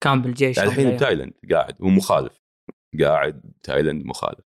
[0.03, 0.97] كان بالجيش من الحين الأيام.
[0.97, 2.43] بتايلاند قاعد ومخالف
[3.01, 4.53] قاعد تايلاند مخالف.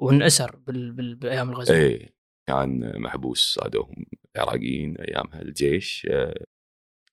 [0.00, 0.92] وانأسر بال...
[0.92, 1.14] بال...
[1.14, 1.74] بأيام الغزو.
[1.74, 2.14] اي
[2.48, 4.04] كان محبوس صادوهم
[4.36, 6.44] العراقيين ايامها الجيش آه،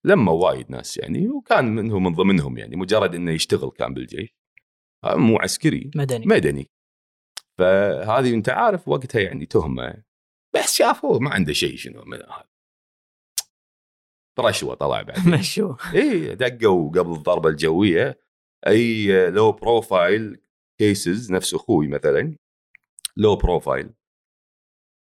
[0.04, 4.34] لما وايد ناس يعني وكان منهم من ضمنهم يعني مجرد إنه يشتغل كان بالجيش.
[5.04, 6.26] آه، مو عسكري مدني.
[6.26, 6.70] مدني.
[7.58, 10.04] فهذه أنت عارف وقتها يعني تهمة.
[10.54, 12.49] بس شافوه ما عنده شيء شنو من هذا.
[14.38, 15.28] رشوه طلع بعد.
[15.38, 18.20] مشوا إي دقوا قبل الضربة الجوية.
[18.66, 20.40] أي low profile
[20.78, 22.36] cases نفس أخوي مثلا
[23.16, 23.90] low profile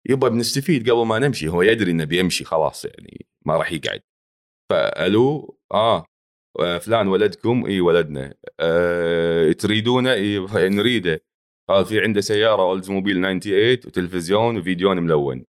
[0.09, 4.01] يبا بنستفيد قبل ما نمشي هو يدري إنه بيمشي خلاص يعني ما راح يقعد.
[4.71, 6.05] فألو؟ آه.
[6.59, 8.33] آه، فلان ولدكم؟ إي ولدنا.
[8.59, 10.39] آه تريدونه؟ إي
[10.69, 11.21] نريده.
[11.69, 15.45] قال في عنده سيارة Oldsmobile 98 وتلفزيون وفيديو ملون.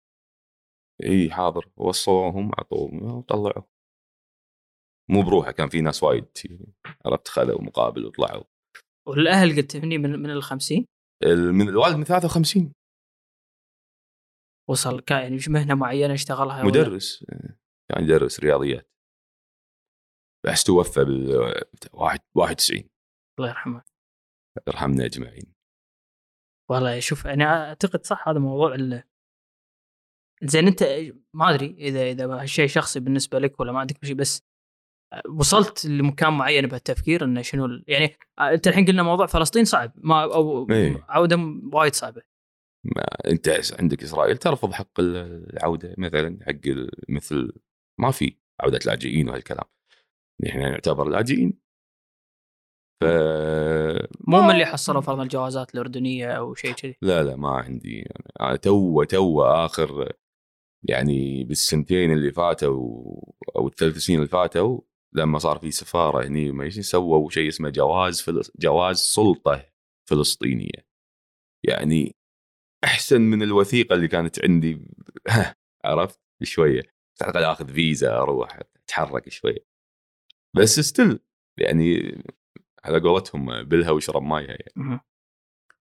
[1.03, 1.69] إي حاضر.
[1.77, 3.63] وصوهم عطوهم وطلعوا.
[5.09, 6.25] مو بروحه كان في ناس وايد
[7.05, 8.43] عرفت خذوا مقابل وطلعوا.
[9.07, 10.85] والأهل قلت تبني من من ال 50
[11.23, 12.73] ال- من الوالد من 53
[14.69, 17.23] وصل كان يعني مش مهنة معينة اشتغلها مدرس
[17.91, 18.91] كان يدرس رياضيات.
[20.45, 21.29] بس توفى بال
[22.35, 22.89] 91
[23.39, 23.83] الله يرحمه.
[24.67, 25.53] يرحمنا أجمعين.
[26.69, 29.03] والله شوف أنا أعتقد صح هذا موضوع ال
[30.43, 30.83] زين أنت
[31.33, 34.47] ما أدري إذا إذا هالشيء شخصي بالنسبة لك ولا ما عندك شيء بس
[35.39, 40.67] وصلت لمكان معين بهالتفكير إنه شنو يعني أنت الحين قلنا موضوع فلسطين صعب ما أو
[40.71, 41.05] إيه.
[41.09, 42.21] عودة وايد صعبة.
[42.83, 46.61] ما أنت عندك إسرائيل ترفض حق العودة مثلا حق
[47.09, 47.53] مثل
[47.99, 49.65] ما في عودة لاجئين وهالكلام.
[50.47, 51.59] إحنا نعتبر لاجئين
[53.03, 53.05] ف
[54.27, 56.95] مو من اللي حصلوا فرضا الجوازات الأردنية أو شيء كذي.
[57.01, 58.09] لا لا ما عندي.
[58.41, 60.13] أنا تو تو آخر
[60.83, 62.75] يعني بالسنتين اللي فاتوا
[63.55, 64.81] أو الثلاث سنين اللي فاتوا
[65.13, 69.65] لما صار في سفارة هني ما سووا شيء اسمه جواز فلس جواز سلطة
[70.09, 70.87] فلسطينية.
[71.63, 72.15] يعني
[72.83, 74.81] أحسن من الوثيقة اللي كانت عندي
[75.85, 76.81] عرفت؟ شوية
[77.21, 79.65] على الاقل أخذ فيزا أروح أتحرك شوية.
[80.55, 81.19] بس ستيل
[81.59, 82.17] يعني
[82.83, 84.99] على قولتهم بلها واشرب مايها يعني.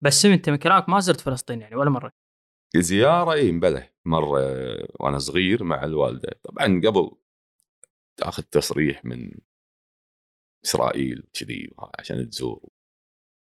[0.01, 2.13] بس أنت من كلامك ما زرت فلسطين يعني ولا مرة؟
[2.77, 4.41] زيارة اي مبلى مرة
[5.01, 6.41] وأنا صغير مع الوالدة.
[6.43, 7.11] طبعا قبل
[8.17, 9.39] تأخذ تصريح من
[10.65, 12.69] إسرائيل كذي عشان تزور.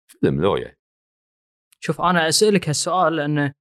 [0.08, 0.78] فيلم لويا.
[1.80, 3.54] شوف أنا أسألك هالسؤال لأنه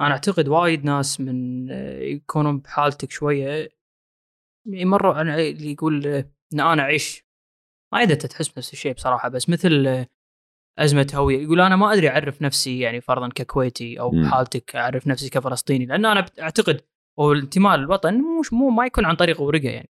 [0.00, 1.68] أنا أعتقد وايد ناس من
[2.00, 3.68] يكونون بحالتك شوية
[4.66, 7.26] يمروا على اللي يقول إن أنا أعيش.
[7.92, 10.06] ما أدري أنت تحس نفس الشيء بصراحة بس مثل
[10.78, 11.42] أزمة هوية.
[11.42, 14.22] يقول أنا ما أدري أعرف نفسي يعني فرضا ككويتي أو مم.
[14.22, 16.80] بحالتك أعرف نفسي كفلسطيني لأن أنا أعتقد
[17.20, 19.90] هو الانتماء للوطن مش مو ما يكون عن طريق ورقة يعني.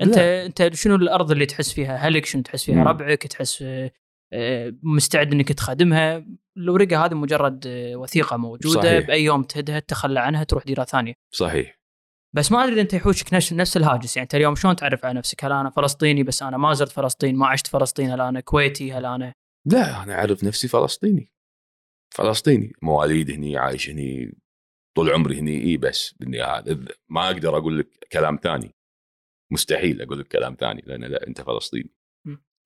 [0.00, 0.46] انت لا.
[0.46, 2.88] انت شنو الأرض اللي تحس فيها؟ اهلك شنو تحس فيها؟ مم.
[2.88, 3.90] ربعك تحس آه،
[4.32, 9.06] آه، مستعد إنك تخدمها الورقة هذه مجرد آه، وثيقة موجودة صحيح.
[9.06, 11.14] بأي يوم تهدها تتخلى عنها تروح ديرة ثانية.
[11.34, 11.78] صحيح.
[12.34, 14.16] بس ما أدري إذا أنت يحوشك نفس نفس الهاجس.
[14.16, 17.36] يعني أنت اليوم شلون تعرف على نفسك؟ هل أنا فلسطيني بس أنا ما زرت فلسطين
[17.36, 19.34] ما عشت فلسطين هل أنا كويتي هل أنا
[19.66, 21.32] لا أنا أعرف نفسي فلسطيني.
[22.14, 22.72] فلسطيني.
[22.82, 24.38] مواليد هني عايش هني
[24.96, 28.74] طول عمري هني إي بس بالنهايه ما أقدر أقول لك كلام ثاني.
[29.52, 31.90] مستحيل أقول لك كلام ثاني لأن لا أنت فلسطيني.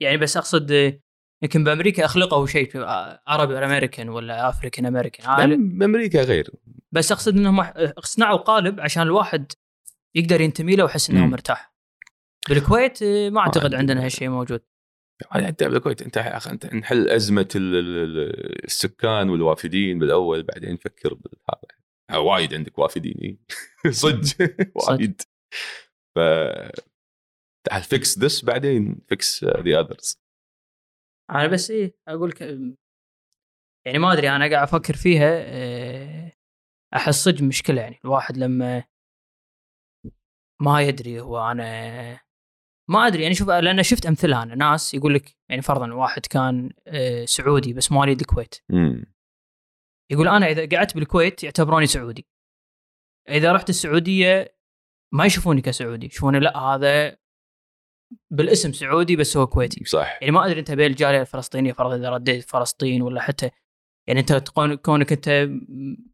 [0.00, 1.00] يعني بس أقصد
[1.42, 5.78] يمكن بأمريكا أخلقوا شيء آه، عربي أمريكان ولا أفريكان أمريكان.
[5.78, 6.50] بأمريكا غير.
[6.92, 9.52] بس أقصد إنهم آه، صنعوا قالب عشان الواحد
[10.14, 11.26] يقدر ينتمي له ويحس إنه.
[11.26, 11.74] مرتاح.
[12.48, 13.74] بالكويت آه، ما أعتقد.
[13.74, 14.62] عندنا هالشيء موجود.
[15.35, 22.20] انت بالكويت انت انت نحل أزمة ال- ال- ال- السكان والوافدين بالأول بعدين نفكر بالهذا.
[22.22, 23.38] وايد عندك وافدين.
[23.90, 25.22] صدق وايد.
[26.16, 26.18] ف
[27.68, 30.20] تعال fix this بعدين fix the others
[31.30, 32.40] أنا بس إيه أقول لك
[33.87, 36.33] يعني ما أدري أنا قاعد أفكر فيها آه،
[36.94, 37.98] أحس صدق مشكلة يعني.
[38.04, 38.85] الواحد لما
[40.62, 42.20] ما يدري هو أنا
[42.90, 46.70] ما أدري يعني شوف لأن شفت أمثلة أنا ناس يقول لك يعني فرضا واحد كان
[46.87, 48.55] آه، سعودي بس مواليد الكويت.
[50.11, 52.26] يقول أنا إذا قعدت بالكويت يعتبروني سعودي.
[53.29, 54.57] إذا رحت السعودية
[55.12, 57.16] ما يشوفوني كسعودي يشوفوني لا هذا
[58.31, 59.85] بالاسم سعودي بس هو كويتي.
[59.85, 60.18] صح.
[60.20, 63.50] يعني ما أدري أنت بين الجالية الفلسطينية فرضا إذا رديت فلسطين ولا حتى
[64.10, 65.28] يعني انت تكون- كونك انت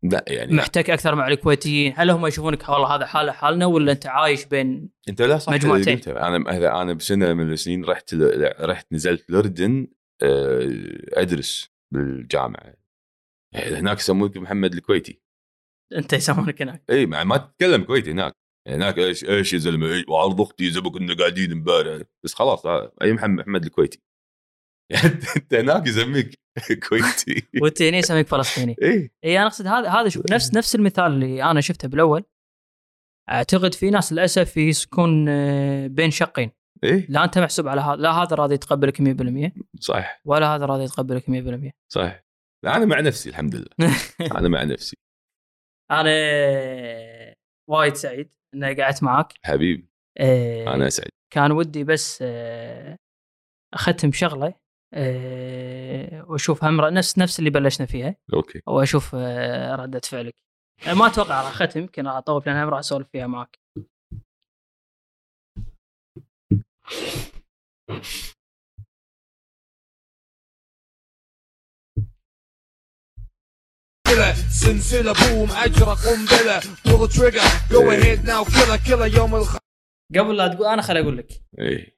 [0.03, 4.07] لا يعني محتك أكثر مع الكويتيين هل هم يشوفونك والله هذا حاله حالنا ولا انت
[4.07, 6.01] عايش بين انت لا صح مجموعتين.
[6.07, 8.15] أنا أنا بسنة من السنين رحت
[8.61, 9.87] رحت نزلت الأردن
[10.23, 10.71] آه،
[11.13, 12.75] أدرس بالجامعة.
[13.55, 15.21] هناك يسمونك محمد الكويتي.
[15.97, 16.83] انت يسمونك هناك.
[16.91, 18.33] إي ما, تتكلم كويتي هناك.
[18.69, 22.03] هناك إيش إيش يا زلمة؟ وعرض أختي زي ما كنا قاعدين امبارح.
[22.25, 24.03] بس خلاص آه، أي محمد محمد الكويتي.
[25.37, 26.35] أنت هناك يسميك
[26.89, 27.47] كويتي.
[27.63, 28.77] وانت هنا يسميك فلسطيني.
[28.83, 32.25] اي اي أنا أقصد هذا هذا شوف نفس نفس المثال اللي أنا شفته بالأول.
[33.31, 36.51] أعتقد في ناس للأسف يسكن آه، بين شقين.
[36.85, 40.85] اي لا أنت محسوب على هذا لا هذا راضي يتقبلك 100% صح ولا هذا راضي
[40.85, 42.23] يتقبلك 100% صح
[42.65, 43.97] لا أنا مع نفسي الحمد لله.
[44.39, 44.97] أنا مع نفسي.
[45.91, 46.11] أنا
[47.71, 49.33] وايد سعيد إني قعدت معاك.
[49.45, 49.89] حبيبي.
[50.19, 52.97] آه، أنا اسعد كان ودي بس آه،
[53.75, 54.55] أختم شغله
[56.31, 58.17] وأشوف هم نفس نفس اللي بلشنا فيها.
[58.35, 58.63] أوكي.
[58.67, 60.35] وأشوف آه، ردة فعلك.
[60.87, 63.59] آه، ما أتوقع راح أختم يمكن راح اطول لأن هم راح أسولف فيها معك.
[74.51, 79.57] سلسلة بوم أجرى قنبلة pull the trigger go ahead now killer killer يوم الخ
[80.15, 81.29] قبل لا تقول أنا خل أقول لك.
[81.61, 81.96] اي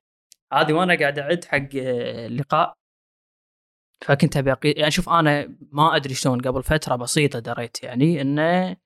[0.53, 2.75] هذه وأنا قاعد أعد حق اللقاء
[4.05, 4.71] فكنت أبي أقي...
[4.71, 8.77] يعني شوف أنا ما أدري شلون قبل فترة بسيطة دريت يعني إنه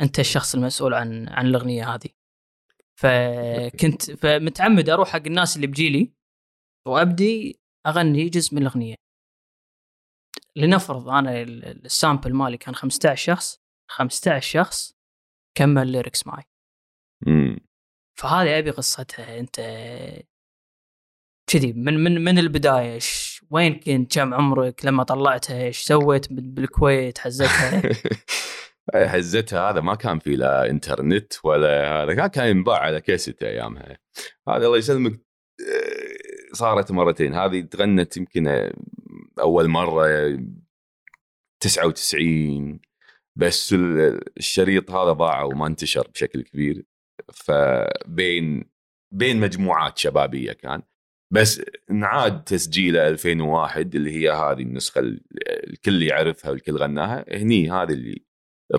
[0.00, 2.08] أنت الشخص المسؤول عن عن الأغنية هذه.
[3.00, 6.12] فكنت فمتعمد أروح حق الناس اللي بجيلي
[6.86, 8.94] وأبدي أغني جزء من الأغنية.
[10.56, 13.58] لنفرض أنا ال- ال- السامبل مالي كان 15 شخص
[13.90, 14.96] 15 شخص
[15.54, 16.44] كمل lyrics معي.
[18.18, 19.60] فهذه أبي قصتها أنت
[21.46, 26.50] كذي من من من البداية إيش؟ وين كنت؟ كم عمرك؟ لما طلعتها إيش سويت بال-
[26.50, 27.82] بالكويت؟ حزتها؟
[29.12, 29.70] حزتها.
[29.70, 32.26] هذا ما كان في لا إنترنت ولا هذا.
[32.26, 33.98] كان ينباع على كاسيت أيامها.
[34.48, 35.12] هذا الله يسلمك.
[35.12, 37.34] آه، صارت مرتين.
[37.34, 38.70] هذه تغنت يمكن
[39.40, 40.06] أول مرة
[41.60, 42.80] 99
[43.36, 46.84] بس ال- الشريط هذا ضاع وما انتشر بشكل كبير.
[47.34, 48.70] فبين
[49.14, 50.82] بين مجموعات شبابية كان.
[51.32, 55.20] بس انعاد تسجيله 2001 اللي هي هذه النسخة ال-
[55.70, 57.24] الكل يعرفها والكل غناها.
[57.36, 58.24] هني هذه اللي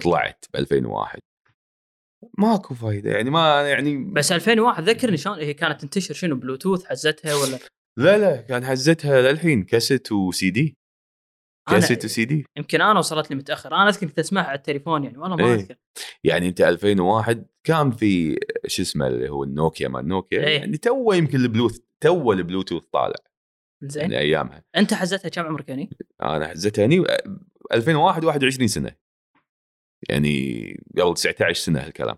[0.03, 1.19] طلعت ب 2001
[2.37, 7.35] ماكو فايدة يعني ما يعني بس 2001 ذكرني شلون هي كانت تنتشر شنو بلوتوث حزتها
[7.35, 7.59] ولا؟
[7.97, 10.77] لا لا كان حزتها للحين كاسيت وسي دي
[11.69, 13.73] كاسيت وسي دي يمكن أنا وصلت لي متأخر.
[13.75, 15.53] أنا أذكر كنت أسمعها على التليفون يعني والله ما إيه.
[15.53, 15.75] أذكر.
[16.23, 20.57] يعني أنت 2001 كان في شو اسمه اللي هو النوكيا مال نوكيا إيه.
[20.59, 23.27] يعني تو يمكن البلوث تو البلوتوث طالع
[23.81, 24.03] زين.
[24.03, 24.63] يعني أيامها.
[24.75, 25.89] أنت حزتها كم عمرك يعني؟
[26.21, 27.03] أنا حزتها هني
[27.73, 28.95] 2001 21 سنة.
[30.09, 30.63] يعني
[30.97, 32.17] قبل 19 سنة هالكلام.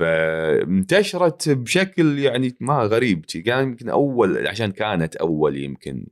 [0.00, 3.24] فانتشرت بشكل يعني ما غريب.
[3.24, 6.06] كان يمكن أول عشان كانت أول يمكن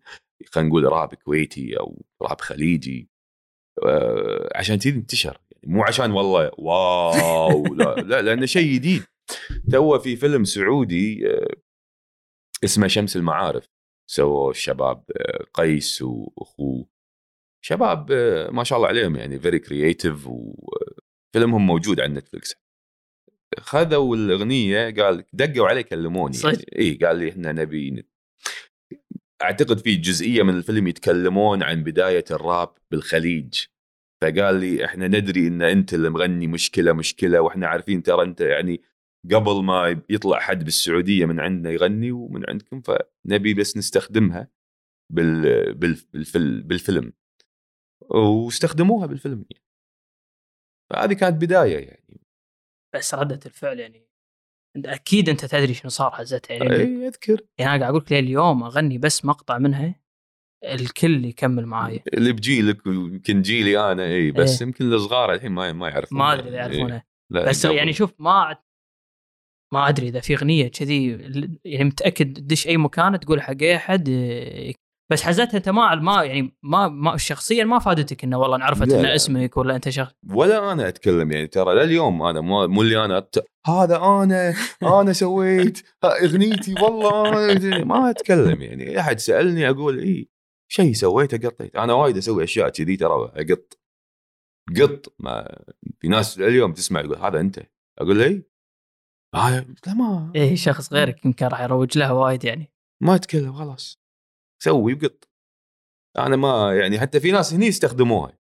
[0.46, 3.10] خلينا نقول راب كويتي أو راب خليجي.
[3.84, 5.38] آه، عشان كذي انتشر.
[5.52, 9.02] يعني مو عشان والله واو لا لا لأنه شيء جديد.
[9.72, 11.54] تو في فيلم سعودي آه،
[12.64, 13.68] اسمه شمس المعارف.
[14.10, 16.88] سووا الشباب آه، قيس واخوه
[17.64, 22.54] شباب آه، ما شاء الله عليهم يعني very creative وفيلمهم موجود على نتفلكس
[23.58, 26.66] خذوا الأغنية قال دقوا علي كلموني؟ يعني.
[26.78, 28.06] اي قال لي إحنا نبي
[29.42, 33.64] أعتقد في جزئية من الفيلم يتكلمون عن بداية الراب بالخليج.
[34.22, 38.82] فقال لي إحنا ندري إن أنت اللي مغني مشكلة مشكلة وإحنا عارفين ترى أنت يعني
[39.30, 44.48] قبل ما يطلع حد بالسعودية من عندنا يغني ومن عندكم فنبي بس نستخدمها
[45.12, 47.12] بال بال بالفيلم,
[48.10, 49.44] واستخدموها بالفيلم
[50.90, 52.20] فهذه كانت بداية يعني.
[52.94, 54.08] بس ردة الفعل يعني
[54.76, 57.40] أكيد أنت تدري شنو صار حزتها يعني, إي أذكر.
[57.58, 60.02] يعني أنا قاعد أقول لك اليوم أغني بس مقطع منها
[60.64, 64.68] الكل يكمل معاي اللي بجيلك ويمكن جيلي أنا إي بس إيه.
[64.68, 67.06] يمكن الصغار الحين ما ما يعرفون ما أدري إذا يعرفونها.
[67.32, 67.64] لا، بس.
[67.64, 68.56] يعني شوف ما
[69.72, 71.08] ما أدري إذا في أغنية كذي
[71.64, 74.74] يعني متأكد تدش أي مكان تقول حق أي أحد إيه،
[75.12, 79.00] بس حزتها أنت ما ما يعني ما, ما شخصيا ما فادتك إنه والله انعرفت لا،
[79.00, 79.14] إن لا.
[79.14, 80.12] اسمك ولا أنت شخص.
[80.30, 83.36] ولا أنا أتكلم يعني ترى لليوم أنا مو, مو اللي أنا أت...
[83.66, 87.84] هذا أنا أنا سويت أغنيتي والله أنا...
[87.84, 88.88] ما أتكلم يعني.
[88.88, 90.28] أي أحد سألني أقول اي
[90.68, 91.76] شيء سويته قطيت.
[91.76, 93.78] أنا وايد أسوي أشياء كذي ترى اقط
[94.80, 95.62] قط ما
[96.00, 97.58] في ناس اليوم تسمع يقول هذا أنت.
[97.98, 98.51] أقول له اي آه
[99.34, 102.72] لا ما اي شخص غيرك يمكن راح يروج لها وايد يعني.
[103.02, 103.98] ما أتكلم خلاص.
[104.62, 105.28] سوي وقط.
[106.18, 108.38] أنا ما يعني حتى في ناس هني استخدموها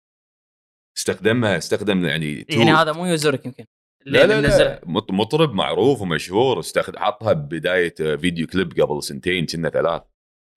[0.96, 2.76] استخدمها استخدم يعني يعني tool.
[2.76, 3.64] هذا مو يوزرك يمكن.
[4.06, 6.60] لا لا لا مطرب معروف ومشهور.
[6.60, 6.96] استخد...
[6.96, 10.02] حطها ببداية فيديو كليب قبل سنتين كنا ثلاث.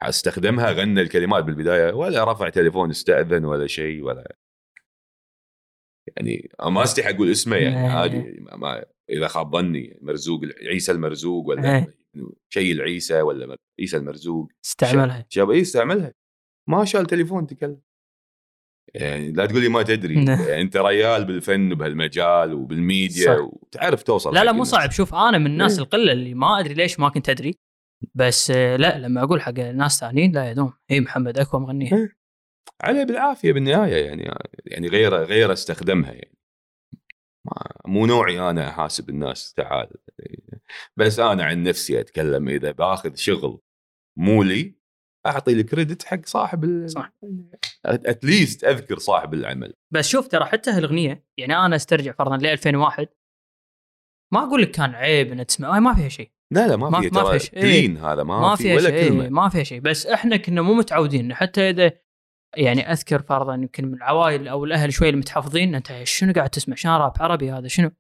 [0.02, 4.36] استخدمها غنى الكلمات بالبداية ولا رفع تليفون استأذن ولا شيء ولا
[6.18, 7.92] يعني ما أستحي أقول اسمه يعني إيه.
[7.92, 8.86] عادي ما...
[9.10, 11.98] إذا خاب ظني مرزوق عيسى المرزوق ولا إيه.
[12.50, 16.14] شيء العيسى ولا عيسى المرزوق استعملها شاب اي استعملها
[16.70, 17.80] ما شال تليفون تكلم
[18.94, 20.48] يعني لا تقول لي ما تدري نعم.
[20.48, 23.42] يعني أنت ريال بالفن وبهالمجال وبالميديا صح.
[23.42, 24.64] وتعرف توصل لا لا مو.
[24.64, 25.84] صعب شوف أنا من الناس إيه.
[25.84, 27.56] القلة اللي ما أدري ليش ما كنت أدري
[28.16, 32.18] بس آه، لا لما أقول حق ناس ثانيين لا يدوم هي محمد اكوى مغنيها إيه.
[32.82, 34.32] عليه بالعافية بالنهاية يعني
[34.66, 36.38] يعني غير غير استخدمها يعني.
[37.46, 39.90] ما مو نوعي أنا أحاسب الناس تعال.
[40.98, 43.60] بس أنا عن نفسي أتكلم إذا بأخذ شغل
[44.18, 44.78] مو لي
[45.26, 46.90] أعطي الكريدت حق صاحب ال...
[46.92, 47.14] صح.
[47.86, 49.74] اتليست أذكر صاحب العمل.
[49.94, 53.08] بس شوف ترى حتى هالأغنية يعني أنا أسترجع فرضا ل 2001
[54.34, 56.32] ما أقول لك كان عيب ان تسمع ما فيها شيء.
[56.54, 57.62] لا لا ما, ما- فيها ما ترى فيها شيء.
[57.62, 59.30] كلين هذا ما, ما في فيها ولا شيء كلمة.
[59.30, 59.80] ما فيها شيء.
[59.80, 61.92] بس إحنا كنا مو متعودين حتى إذا
[62.58, 66.98] يعني أذكر فرضا يمكن من العوائل أو الأهل شوي المتحفظين أنت شنو قاعد تسمع؟ شنو
[66.98, 67.92] راب؟ عربي هذا؟ شنو؟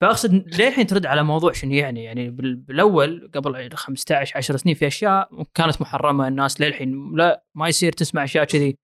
[0.00, 4.86] فأقصد للحين ترد على موضوع شنو يعني؟ يعني بال- بالأول قبل 15 10 سنين في
[4.86, 8.76] أشياء كانت محرمة الناس للحين لا ما يصير تسمع أشياء كذي.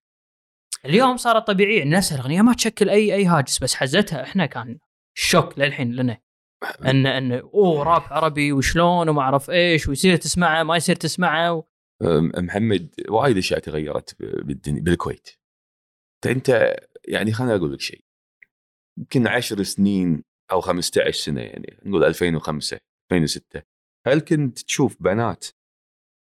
[0.85, 4.23] اليوم صارت طبيعيه نفس الأغنية ما تشكل اي أي هاجس بس حزتها.
[4.23, 4.79] إحنا كان
[5.15, 6.19] شوك للحين لنا.
[6.85, 11.65] ان إن أوه راب عربي وشلون؟ وما أعرف إيش ويصير تسمعه ما يصير تسمعه
[12.37, 15.29] محمد وايد أشياء تغيرت بالدنيا بالكويت.
[16.27, 16.77] انت
[17.09, 18.05] يعني خليني أقول لك شيء.
[18.99, 22.79] يمكن 10 سنين أو 15 سنة يعني نقول 2005
[23.13, 23.63] 2006
[24.07, 25.47] هل كنت تشوف بنات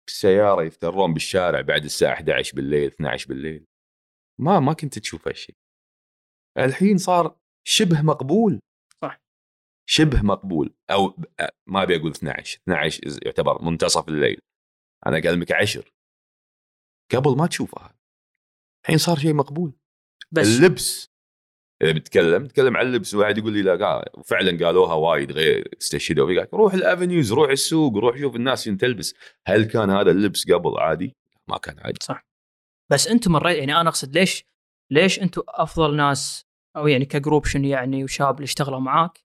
[0.07, 3.67] بالسيارة يفترون بالشارع بعد الساعة 11 بالليل 12 بالليل؟
[4.41, 5.57] ما ما كنت تشوف هالشيء.
[6.59, 8.61] الحين صار شبه مقبول.
[9.03, 9.21] صح.
[9.89, 10.75] شبه مقبول.
[10.91, 11.17] أو
[11.67, 14.41] ما أبي أقول 12 12 يعتبر منتصف الليل.
[15.07, 15.85] أنا اكلمك 10
[17.15, 17.95] قبل ما تشوفها
[18.85, 19.73] الحين صار شيء مقبول.
[20.33, 21.13] بس اللبس.
[21.83, 26.27] إذا بتكلم تكلم عن اللبس واحد يقول لي لا قال وفعلا قالوها وايد غير استشهدوا.
[26.27, 29.15] فيه روح الأفنيوز روح السوق روح شوف الناس شنو تلبس.
[29.47, 31.17] هل كان هذا اللبس قبل؟ عادي؟
[31.49, 31.99] ما كان عادي.
[32.93, 34.45] بس أنتم مريت يعني أنا أقصد ليش
[34.93, 36.45] ليش أنتم أفضل ناس
[36.77, 39.19] أو يعني كجروب شنو يعني وشاب اللي اشتغلوا معاك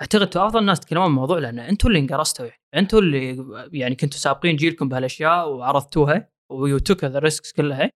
[0.00, 3.94] اعتقد أنتم افضل ناس تتكلمون عن الموضوع لأن أنتم اللي انقرصتوا يعني أنتم اللي يعني
[3.94, 7.90] كنتوا سابقين جيلكم بهالأشياء وعرضتوها و you took the risks كلها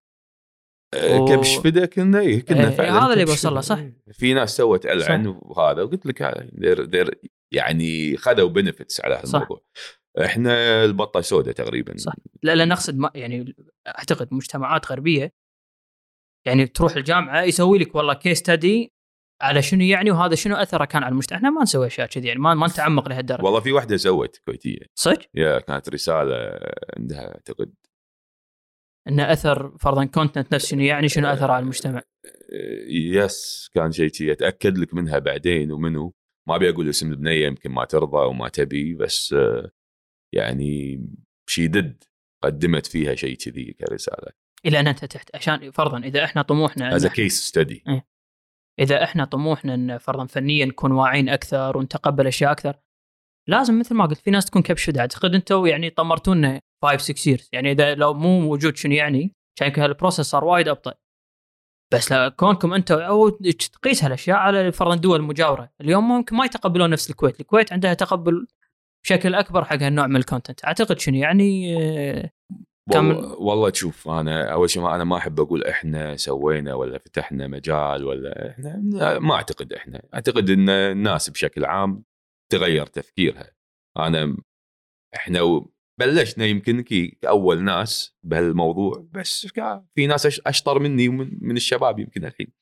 [1.11, 3.61] و- كبش فدا كنا إيه كنا إيه، فعلا هذا اللي بوصل له،.
[3.61, 3.77] صح.
[3.79, 4.03] إيه.
[4.13, 7.15] في ناس سوت العن وهذا وقلت لك هذا they're- they're
[7.53, 9.21] يعني خذوا بنفتس على.
[9.25, 9.63] هالموضوع
[10.25, 12.13] إحنا البطة سوداء تقريبا صح.
[12.43, 13.57] لا لا نقصد ما يعني
[13.89, 15.33] أعتقد مجتمعات غربية
[16.47, 18.93] يعني تروح الجامعة يسوي لك والله case study
[19.45, 22.41] على شنو يعني وهذا شنو أثره كان على المجتمع؟ إحنا ما نسوي أشياء كذي يعني
[22.41, 23.45] ما ما نتعمق لهالدرجة.
[23.45, 24.87] والله في واحدة سوت كويتية.
[24.95, 26.61] صدق؟ يا كانت رسالة
[26.97, 27.75] عندها اعتقد
[29.09, 32.03] إن أثر فرضا content نفس شنو يعني شنو اثر على المجتمع؟
[32.89, 36.15] yes كان شيء شيء اتاكد لك منها بعدين ومنو.
[36.49, 39.35] ما أبي أقول اسم البنيه يمكن ما ترضى وما تبي بس
[40.35, 41.05] يعني
[41.49, 42.05] شي دد
[42.43, 44.33] قدمت فيها شيء كذي كرسالة.
[44.67, 47.85] إلى أن أنت تحت عشان فرضا إذا إحنا طموحنا as case study
[48.79, 52.77] إذا إحنا طموحنا إن فرضا فنيا نكون واعيين أكثر ونتقبل أشياء أكثر
[53.49, 57.37] لازم مثل ما قلت في ناس تكون كبش فدا أعتقد أنتم يعني طمرتونا 5 6
[57.37, 57.49] years.
[57.53, 60.95] يعني إذا لو مو موجود شنو يعني كان يمكن صار وايد أبطأ.
[61.93, 65.71] بس لا كونكم أنتم أو تقيس هالأشياء على فرضا دول مجاورة.
[65.81, 67.41] اليوم ممكن ما يتقبلون نفس الكويت.
[67.41, 68.47] الكويت عندها تقبل
[69.05, 71.77] بشكل أكبر حق هالنوع من ال content أعتقد شنو يعني
[72.93, 77.47] كم- والله, تشوف أنا أول شيء ما أنا ما أحب أقول إحنا سوينا ولا فتحنا
[77.47, 82.05] مجال ولا إحنا ما أعتقد إحنا أعتقد إن الناس بشكل عام
[82.53, 83.51] تغير تفكيرها.
[83.99, 84.37] أنا
[85.15, 85.65] إحنا
[86.01, 89.47] بلشنا يمكن كي اول ناس بهالموضوع بس
[89.95, 92.53] في ناس أشطر مني ومن من الشباب يمكن الحين.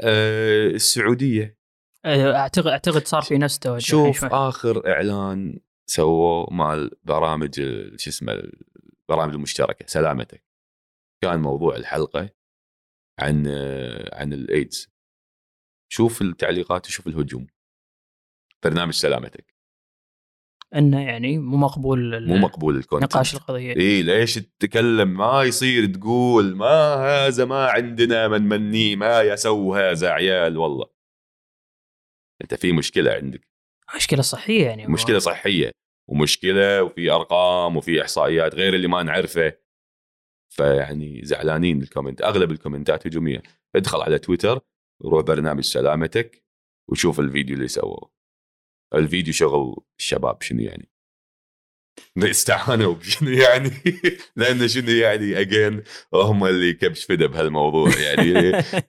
[0.00, 1.58] أه السعودية.
[2.06, 4.24] اعتقد أعتقد صار في نفس توجه شوف.
[4.24, 7.54] آخر إعلان سووه مال برامج
[7.96, 8.42] شو اسمه
[9.12, 10.44] البرامج المشتركة سلامتك.
[11.22, 12.30] كان موضوع الحلقة
[13.20, 14.88] عن آه، عن الايدز
[15.92, 17.46] شوف التعليقات وشوف الهجوم.
[18.64, 19.54] برنامج سلامتك.
[20.74, 23.76] إنه يعني مو مقبول مو مقبول ال content نقاش القضية.
[23.76, 30.10] إي ليش تتكلم؟ ما يصير تقول ما هذا ما عندنا من مني ما يسوي هذا
[30.10, 30.86] عيال والله.
[32.42, 33.48] أنت في مشكلة عندك.
[33.96, 34.86] مشكلة صحية يعني.
[34.86, 35.70] مشكلة صحية.
[36.08, 39.52] ومشكلة وفي أرقام وفي إحصائيات غير اللي ما نعرفه.
[40.52, 43.42] فيعني زعلانين ال comment أغلب ال comment ات هجومية.
[43.76, 44.60] ادخل على تويتر
[45.00, 46.44] وروح برنامج سلامتك
[46.90, 48.10] وشوف الفيديو اللي سووه.
[48.94, 50.91] الفيديو شغل الشباب شنو يعني؟
[52.18, 53.70] استعانوا شنو يعني؟
[54.36, 55.82] لأنه شنو يعني؟ again
[56.14, 58.32] هم اللي كبش فدا بهالموضوع يعني.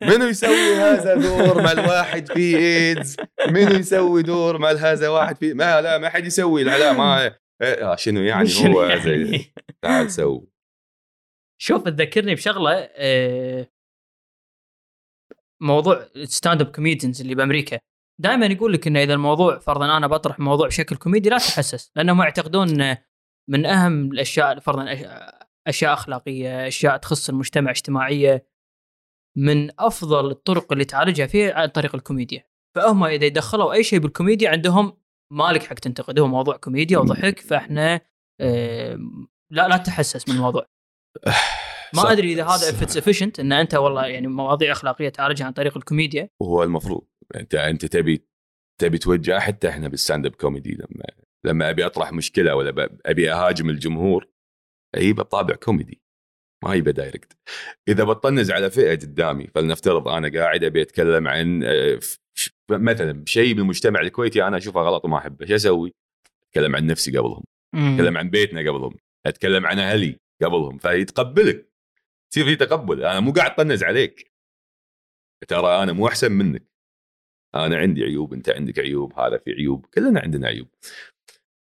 [0.01, 3.17] منو يسوي هذا دور مع الواحد في إيدز؟
[3.49, 6.63] منو يسوي دور مع هذا واحد في ما لا ما حد يسوي.
[6.63, 9.45] لا لا ما آه شنو يعني؟ شنو هو يعني؟ زي
[9.81, 10.47] تعال سوي.
[11.61, 13.67] شوف تذكرني بشغلة آه،
[15.61, 17.79] موضوع stand-up comedians اللي بأمريكا.
[18.21, 22.21] دائما يقول لك انه إذا الموضوع فرضا أنا بطرح موضوع بشكل كوميدي لا تحسس لأنهم
[22.21, 22.97] يعتقدون
[23.49, 24.85] من أهم الأشياء فرضا
[25.67, 28.47] أشياء أخلاقية أشياء تخص المجتمع اجتماعية
[29.37, 32.47] من أفضل الطرق اللي تعالجها فيها عن طريق الكوميديا.
[32.75, 34.97] فهم إذا يدخلوا أي شيء بالكوميديا عندهم
[35.31, 38.01] مالك حق تنتقد هو موضوع كوميديا وضحك فإحنا
[38.41, 38.99] آه،
[39.51, 40.65] لا لا تتحسس من الموضوع.
[41.95, 42.11] ما.
[42.11, 46.29] أدري إذا هذا efficient إن أنت والله يعني مواضيع أخلاقية تعالجها عن طريق الكوميديا.
[46.41, 47.01] وهو المفروض.
[47.35, 48.25] انت انت تبي
[48.81, 51.05] تبي توجه حتى إحنا بال stand-up comedy لما
[51.45, 54.27] لما ابي اطرح مشكلة ولا ابي اهاجم الجمهور
[54.95, 56.01] اجيبه بطابع كوميدي
[56.63, 57.37] ما يبقى direct
[57.87, 61.99] إذا بطنز على فئة قدامي فلنفترض أنا قاعد أبي أتكلم عن آه،
[62.69, 65.93] مثلا شيء بالمجتمع الكويتي أنا أشوفه غلط وما أحبه شو أسوي؟
[66.43, 67.43] أتكلم عن نفسي قبلهم.
[67.75, 68.95] أتكلم عن بيتنا قبلهم.
[69.25, 70.77] أتكلم عن أهلي قبلهم.
[70.77, 71.69] فيتقبلك.
[72.31, 73.05] يصير في تقبل.
[73.05, 74.31] أنا مو قاعد أطنز عليك.
[75.47, 76.72] ترى أنا مو أحسن منك.
[77.55, 80.67] أنا عندي عيوب أنت عندك عيوب هذا في عيوب كلنا عندنا عيوب.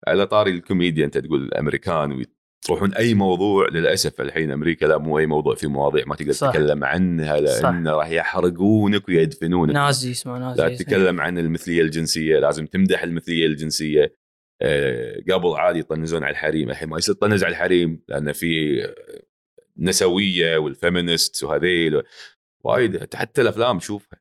[0.08, 2.24] على طاري الكوميديا أنت تقول الأمريكان
[2.62, 6.50] وتروحون أي موضوع للأسف الحين أمريكا لا مو أي موضوع في مواضيع ما تقدر صح.
[6.50, 7.40] تتكلم عنها.
[7.40, 9.74] لأن راح يحرقونك ويدفنونك.
[9.74, 14.14] نازي اسمه نازي لا تتكلم عن المثلية الجنسية لازم تمدح المثلية الجنسية.
[14.62, 18.82] آه، قبل عادي يطنزون على الحريم الحين ما يصير تطنز على الحريم لأن في
[19.78, 22.02] نسوية وال feminist وهذيل.
[22.64, 24.19] وايد حتى الأفلام شوفها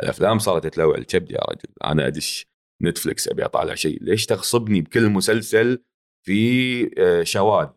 [0.00, 1.74] الأفلام صارت تلوع الكبد يا رجل.
[1.84, 2.46] أنا أدش
[2.82, 4.02] نتفلكس أبي أطالع شيء.
[4.02, 5.84] ليش تغصبني بكل مسلسل
[6.26, 7.68] في آه، شواذ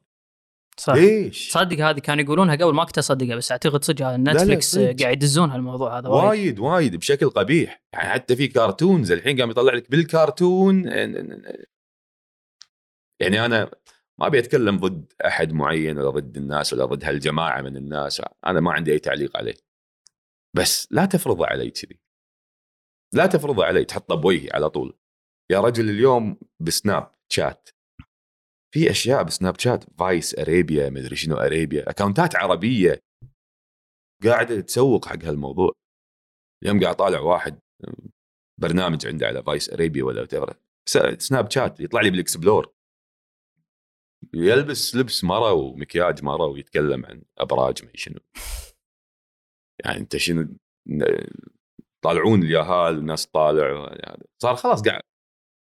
[0.78, 0.94] صح.
[0.94, 4.78] ليش؟ تصدق هذه كانوا يقولونها قبل ما كنت اصدقها بس أعتقد صدق نتفلكس.
[4.78, 6.26] قاعد يدزون هالموضوع هذا وايد.
[6.28, 7.84] وايد وايد بشكل قبيح.
[7.94, 10.86] يعني حتى في cartoons الحين قام يطلع لك بالكرتون
[13.20, 13.72] يعني أنا
[14.20, 18.22] ما أبي أتكلم ضد أحد معين ولا ضد الناس ولا ضد هالجماعة من الناس.
[18.46, 19.56] أنا ما عندي أي تعليق عليه.
[20.56, 22.03] بس لا تفرضه علي كذي.
[23.14, 24.98] لا تفرضه علي تحطه بوجهي على طول.
[25.52, 27.70] يا رجل اليوم بسناب شات.
[28.74, 33.00] في أشياء بسناب شات Vice Arabia مدري شنو أريبيا accountات عربية
[34.24, 35.72] قاعدة تسوق حق هالموضوع.
[36.64, 37.60] اليوم قاعد طالع واحد
[38.62, 40.28] برنامج عنده على Vice Arabia ولا.
[40.90, 42.74] س- سناب شات يطلع لي بال explore.
[44.34, 48.20] يلبس لبس مرة ومكياج مرة ويتكلم عن أبراج ما شنو.
[49.86, 50.58] يعني أنت شنو
[52.04, 55.02] طالعون اليهال والناس طالع يعني صار خلاص قاعد.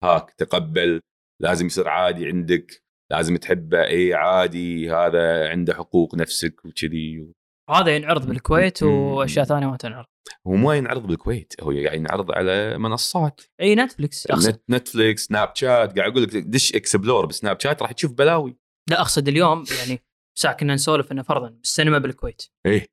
[0.05, 1.01] هاك تقبل
[1.43, 7.33] لازم يصير عادي عندك لازم تحبه اي عادي هذا عنده حقوق نفسك وكذي
[7.71, 8.83] هذا ينعرض بالكويت.
[8.83, 10.07] وأشياء ثانية ما تنعرض.
[10.47, 13.41] هو ما ينعرض بالكويت هو قاعد ينعرض على منصات.
[13.61, 14.49] إي نتفلكس أقصد.
[14.49, 18.57] نت نتفليكس سناب شات قاعد أقول لك دش explore بسناب شات راح تشوف بلاوي.
[18.91, 20.03] لا أقصد اليوم يعني
[20.39, 22.43] ساعة كنا نسولف إنه فرضا بالسينما بالكويت.
[22.67, 22.87] إيه.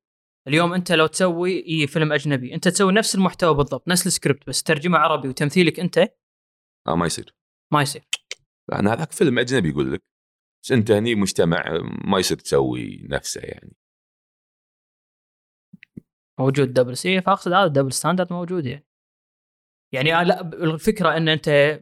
[0.48, 4.64] اليوم أنت لو تسوي إي فيلم أجنبي أنت تسوي نفس المحتوى بالضبط نفس السكريبت بس
[4.64, 5.98] ترجمة عربي وتمثيلك أنت
[6.88, 7.36] آه ما يصير.
[7.74, 8.02] ما يصير.
[8.74, 10.04] أنا هذاك فيلم أجنبي يقول لك
[10.64, 11.64] بس أنت هني مجتمع
[12.06, 13.76] ما يصير تسوي نفسه يعني.
[16.40, 18.86] موجود double سي فأقصد هذا double standard موجود يعني.
[19.94, 21.80] يعني آه لا الفكرة إن أنت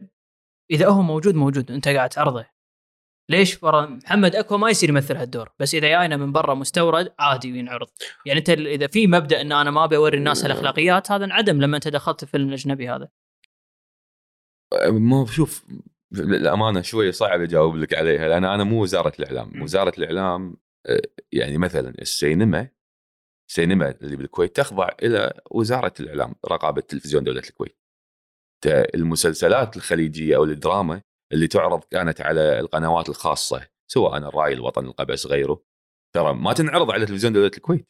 [0.70, 2.46] إذا هو موجود موجود أنت قاعد تعرضه
[3.30, 7.88] ليش محمد اكوا ما يصير يمثل هالدور بس إذا جاينا من برا مستورد عادي ينعرض.
[8.26, 11.76] يعني أنت إذا في مبدأ إن أنا ما أبي أوري الناس هالاخلاقيات هذا انعدم لما
[11.76, 13.08] أنت دخلت الفيلم الاجنبي هذا.
[14.90, 15.66] ما شوف
[16.12, 20.56] للأمانة شوية صعب أجاوب لك عليها لأن أنا مو وزارة الإعلام، وزارة الإعلام
[20.86, 21.02] آه،
[21.32, 22.68] يعني مثلا السينما
[23.50, 27.78] السينما اللي بالكويت تخضع إلى وزارة الإعلام رقابة تلفزيون دولة الكويت.
[28.66, 31.02] المسلسلات الخليجية أو الدراما
[31.32, 35.62] اللي تعرض كانت على القنوات الخاصة سواء الرأي الوطن القبس غيره
[36.14, 37.88] ترى ما تنعرض على تلفزيون دولة الكويت.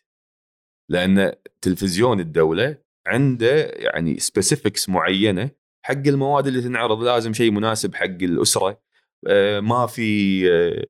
[0.90, 1.32] لأن
[1.62, 5.50] تلفزيون الدولة عنده يعني specifics معينة
[5.84, 7.02] حق المواد اللي تنعرض.
[7.02, 8.82] لازم شيء مناسب حق الأسرة.
[9.28, 10.84] آه، ما في آه،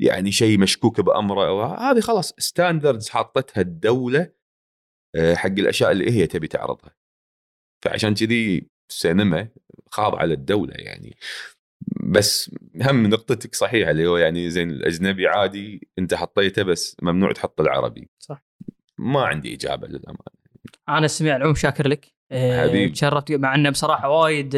[0.00, 1.76] يعني شيء مشكوك بأمره.
[1.90, 4.32] هذه خلاص standards حاطتها الدولة
[5.16, 6.96] آه، حق الأشياء اللي هي تبي تعرضها.
[7.84, 9.48] فعشان كذي السينما
[9.90, 11.16] خاضعه للدوله يعني.
[12.00, 12.50] بس
[12.82, 18.08] هم نقطتك صحيحة اللي هو يعني زين الأجنبي عادي أنت حطيته بس ممنوع تحط العربي
[18.18, 18.44] صح.
[18.98, 20.38] ما عندي إجابة للأمانة
[20.88, 22.92] أنا سميع العموم شاكر لك آه، حبيبي.
[22.92, 24.56] تشرفت مع إنه بصراحة وايد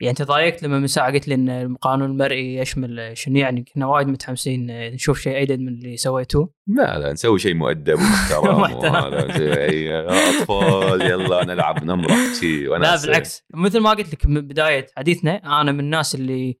[0.00, 4.08] يعني تضايقت لما من ساعه قلت لي إن القانون المرئي يشمل شنو؟ يعني كنا وايد
[4.08, 6.52] متحمسين نشوف شيء أيدد من اللي سويتوه.
[6.66, 7.98] لا لا نسوي شيء مؤدب
[8.42, 13.44] ومحترم شيء أطفال يلا نلعب نمرح شي لا بالعكس.
[13.54, 16.58] مثل ما قلت لك من بداية حديثنا أنا من الناس اللي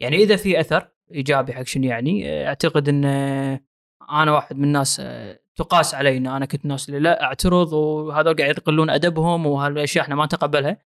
[0.00, 3.04] يعني إذا في أثر إيجابي حق شنو يعني أعتقد إن
[4.10, 5.02] أنا واحد من الناس
[5.56, 10.14] تقاس علي ان أنا كنت ناس اللي لا أعترض وهذول قاعد يقلون أدبهم وهالأشياء إحنا
[10.14, 10.89] ما نتقبلها.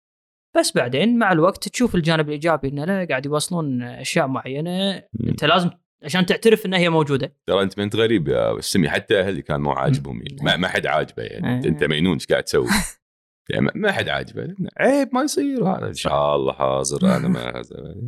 [0.57, 5.03] بس بعدين مع الوقت تشوف الجانب الإيجابي انه لا قاعد يوصلون أشياء معينة.
[5.27, 5.69] أنت لازم
[6.03, 7.35] عشان تعترف إنها هي موجودة.
[7.47, 10.21] ترى أنت ما انت غريب يا سمي حتى أهلي كان مو عاجبهم.
[10.21, 11.53] يعني ما, ما حد عاجبه يعني.
[11.55, 11.65] انت.
[11.65, 12.67] أنت مجنون إيش قاعد تسوي؟
[13.49, 14.55] يعني ما- ما حد عاجبه.
[14.79, 17.61] عيب ما يصير هذا إن شاء الله حاضر أنا ما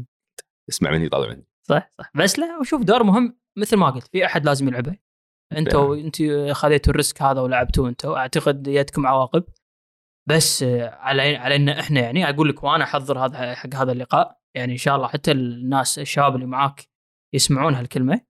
[0.70, 1.46] اسمع مني طالع مني.
[1.70, 2.12] صح صح.
[2.16, 4.96] بس لا وشوف دور مهم مثل ما قلت في أحد لازم يلعبه.
[5.58, 6.18] أنتوا انت
[6.52, 8.18] خذيتوا الريسك هذا ولعبتوه أنتوا.
[8.18, 9.44] أعتقد يدكم عواقب.
[10.28, 14.72] بس آه، على علينا إحنا يعني أقول لك وأنا أحضر هذا حق هذا اللقاء يعني
[14.72, 16.88] إن شاء الله حتى الناس الشباب اللي معاك
[17.34, 18.22] يسمعون هالكلمة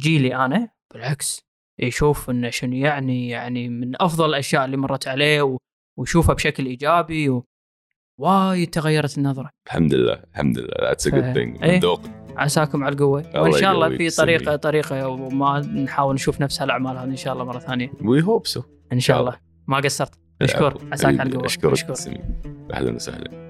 [0.00, 5.56] جيلي أنا بالعكس يشوف انه شنو يعني يعني من أفضل الأشياء اللي مرت عليه
[5.98, 7.46] ويشوفها بشكل إيجابي و...
[8.20, 9.50] وايد تغيرت النظرة.
[9.66, 10.74] الحمد لله الحمد لله.
[10.80, 11.32] That's a good.
[11.32, 11.64] thing.
[11.64, 12.00] ذوق
[12.36, 13.24] عساكم على القوة.
[13.34, 14.10] وإن شاء الله في.
[14.10, 17.92] طريقة طريقة وما نحاول نشوف نفس هالأعمال هذه إن شاء الله مرة ثانية.
[18.00, 18.62] We hope so
[18.92, 19.38] إن شاء الله.
[19.66, 20.27] ما قصرت.
[20.42, 22.20] مشكور عساك على القوه سمي.
[22.72, 23.47] أهلا وسهلا.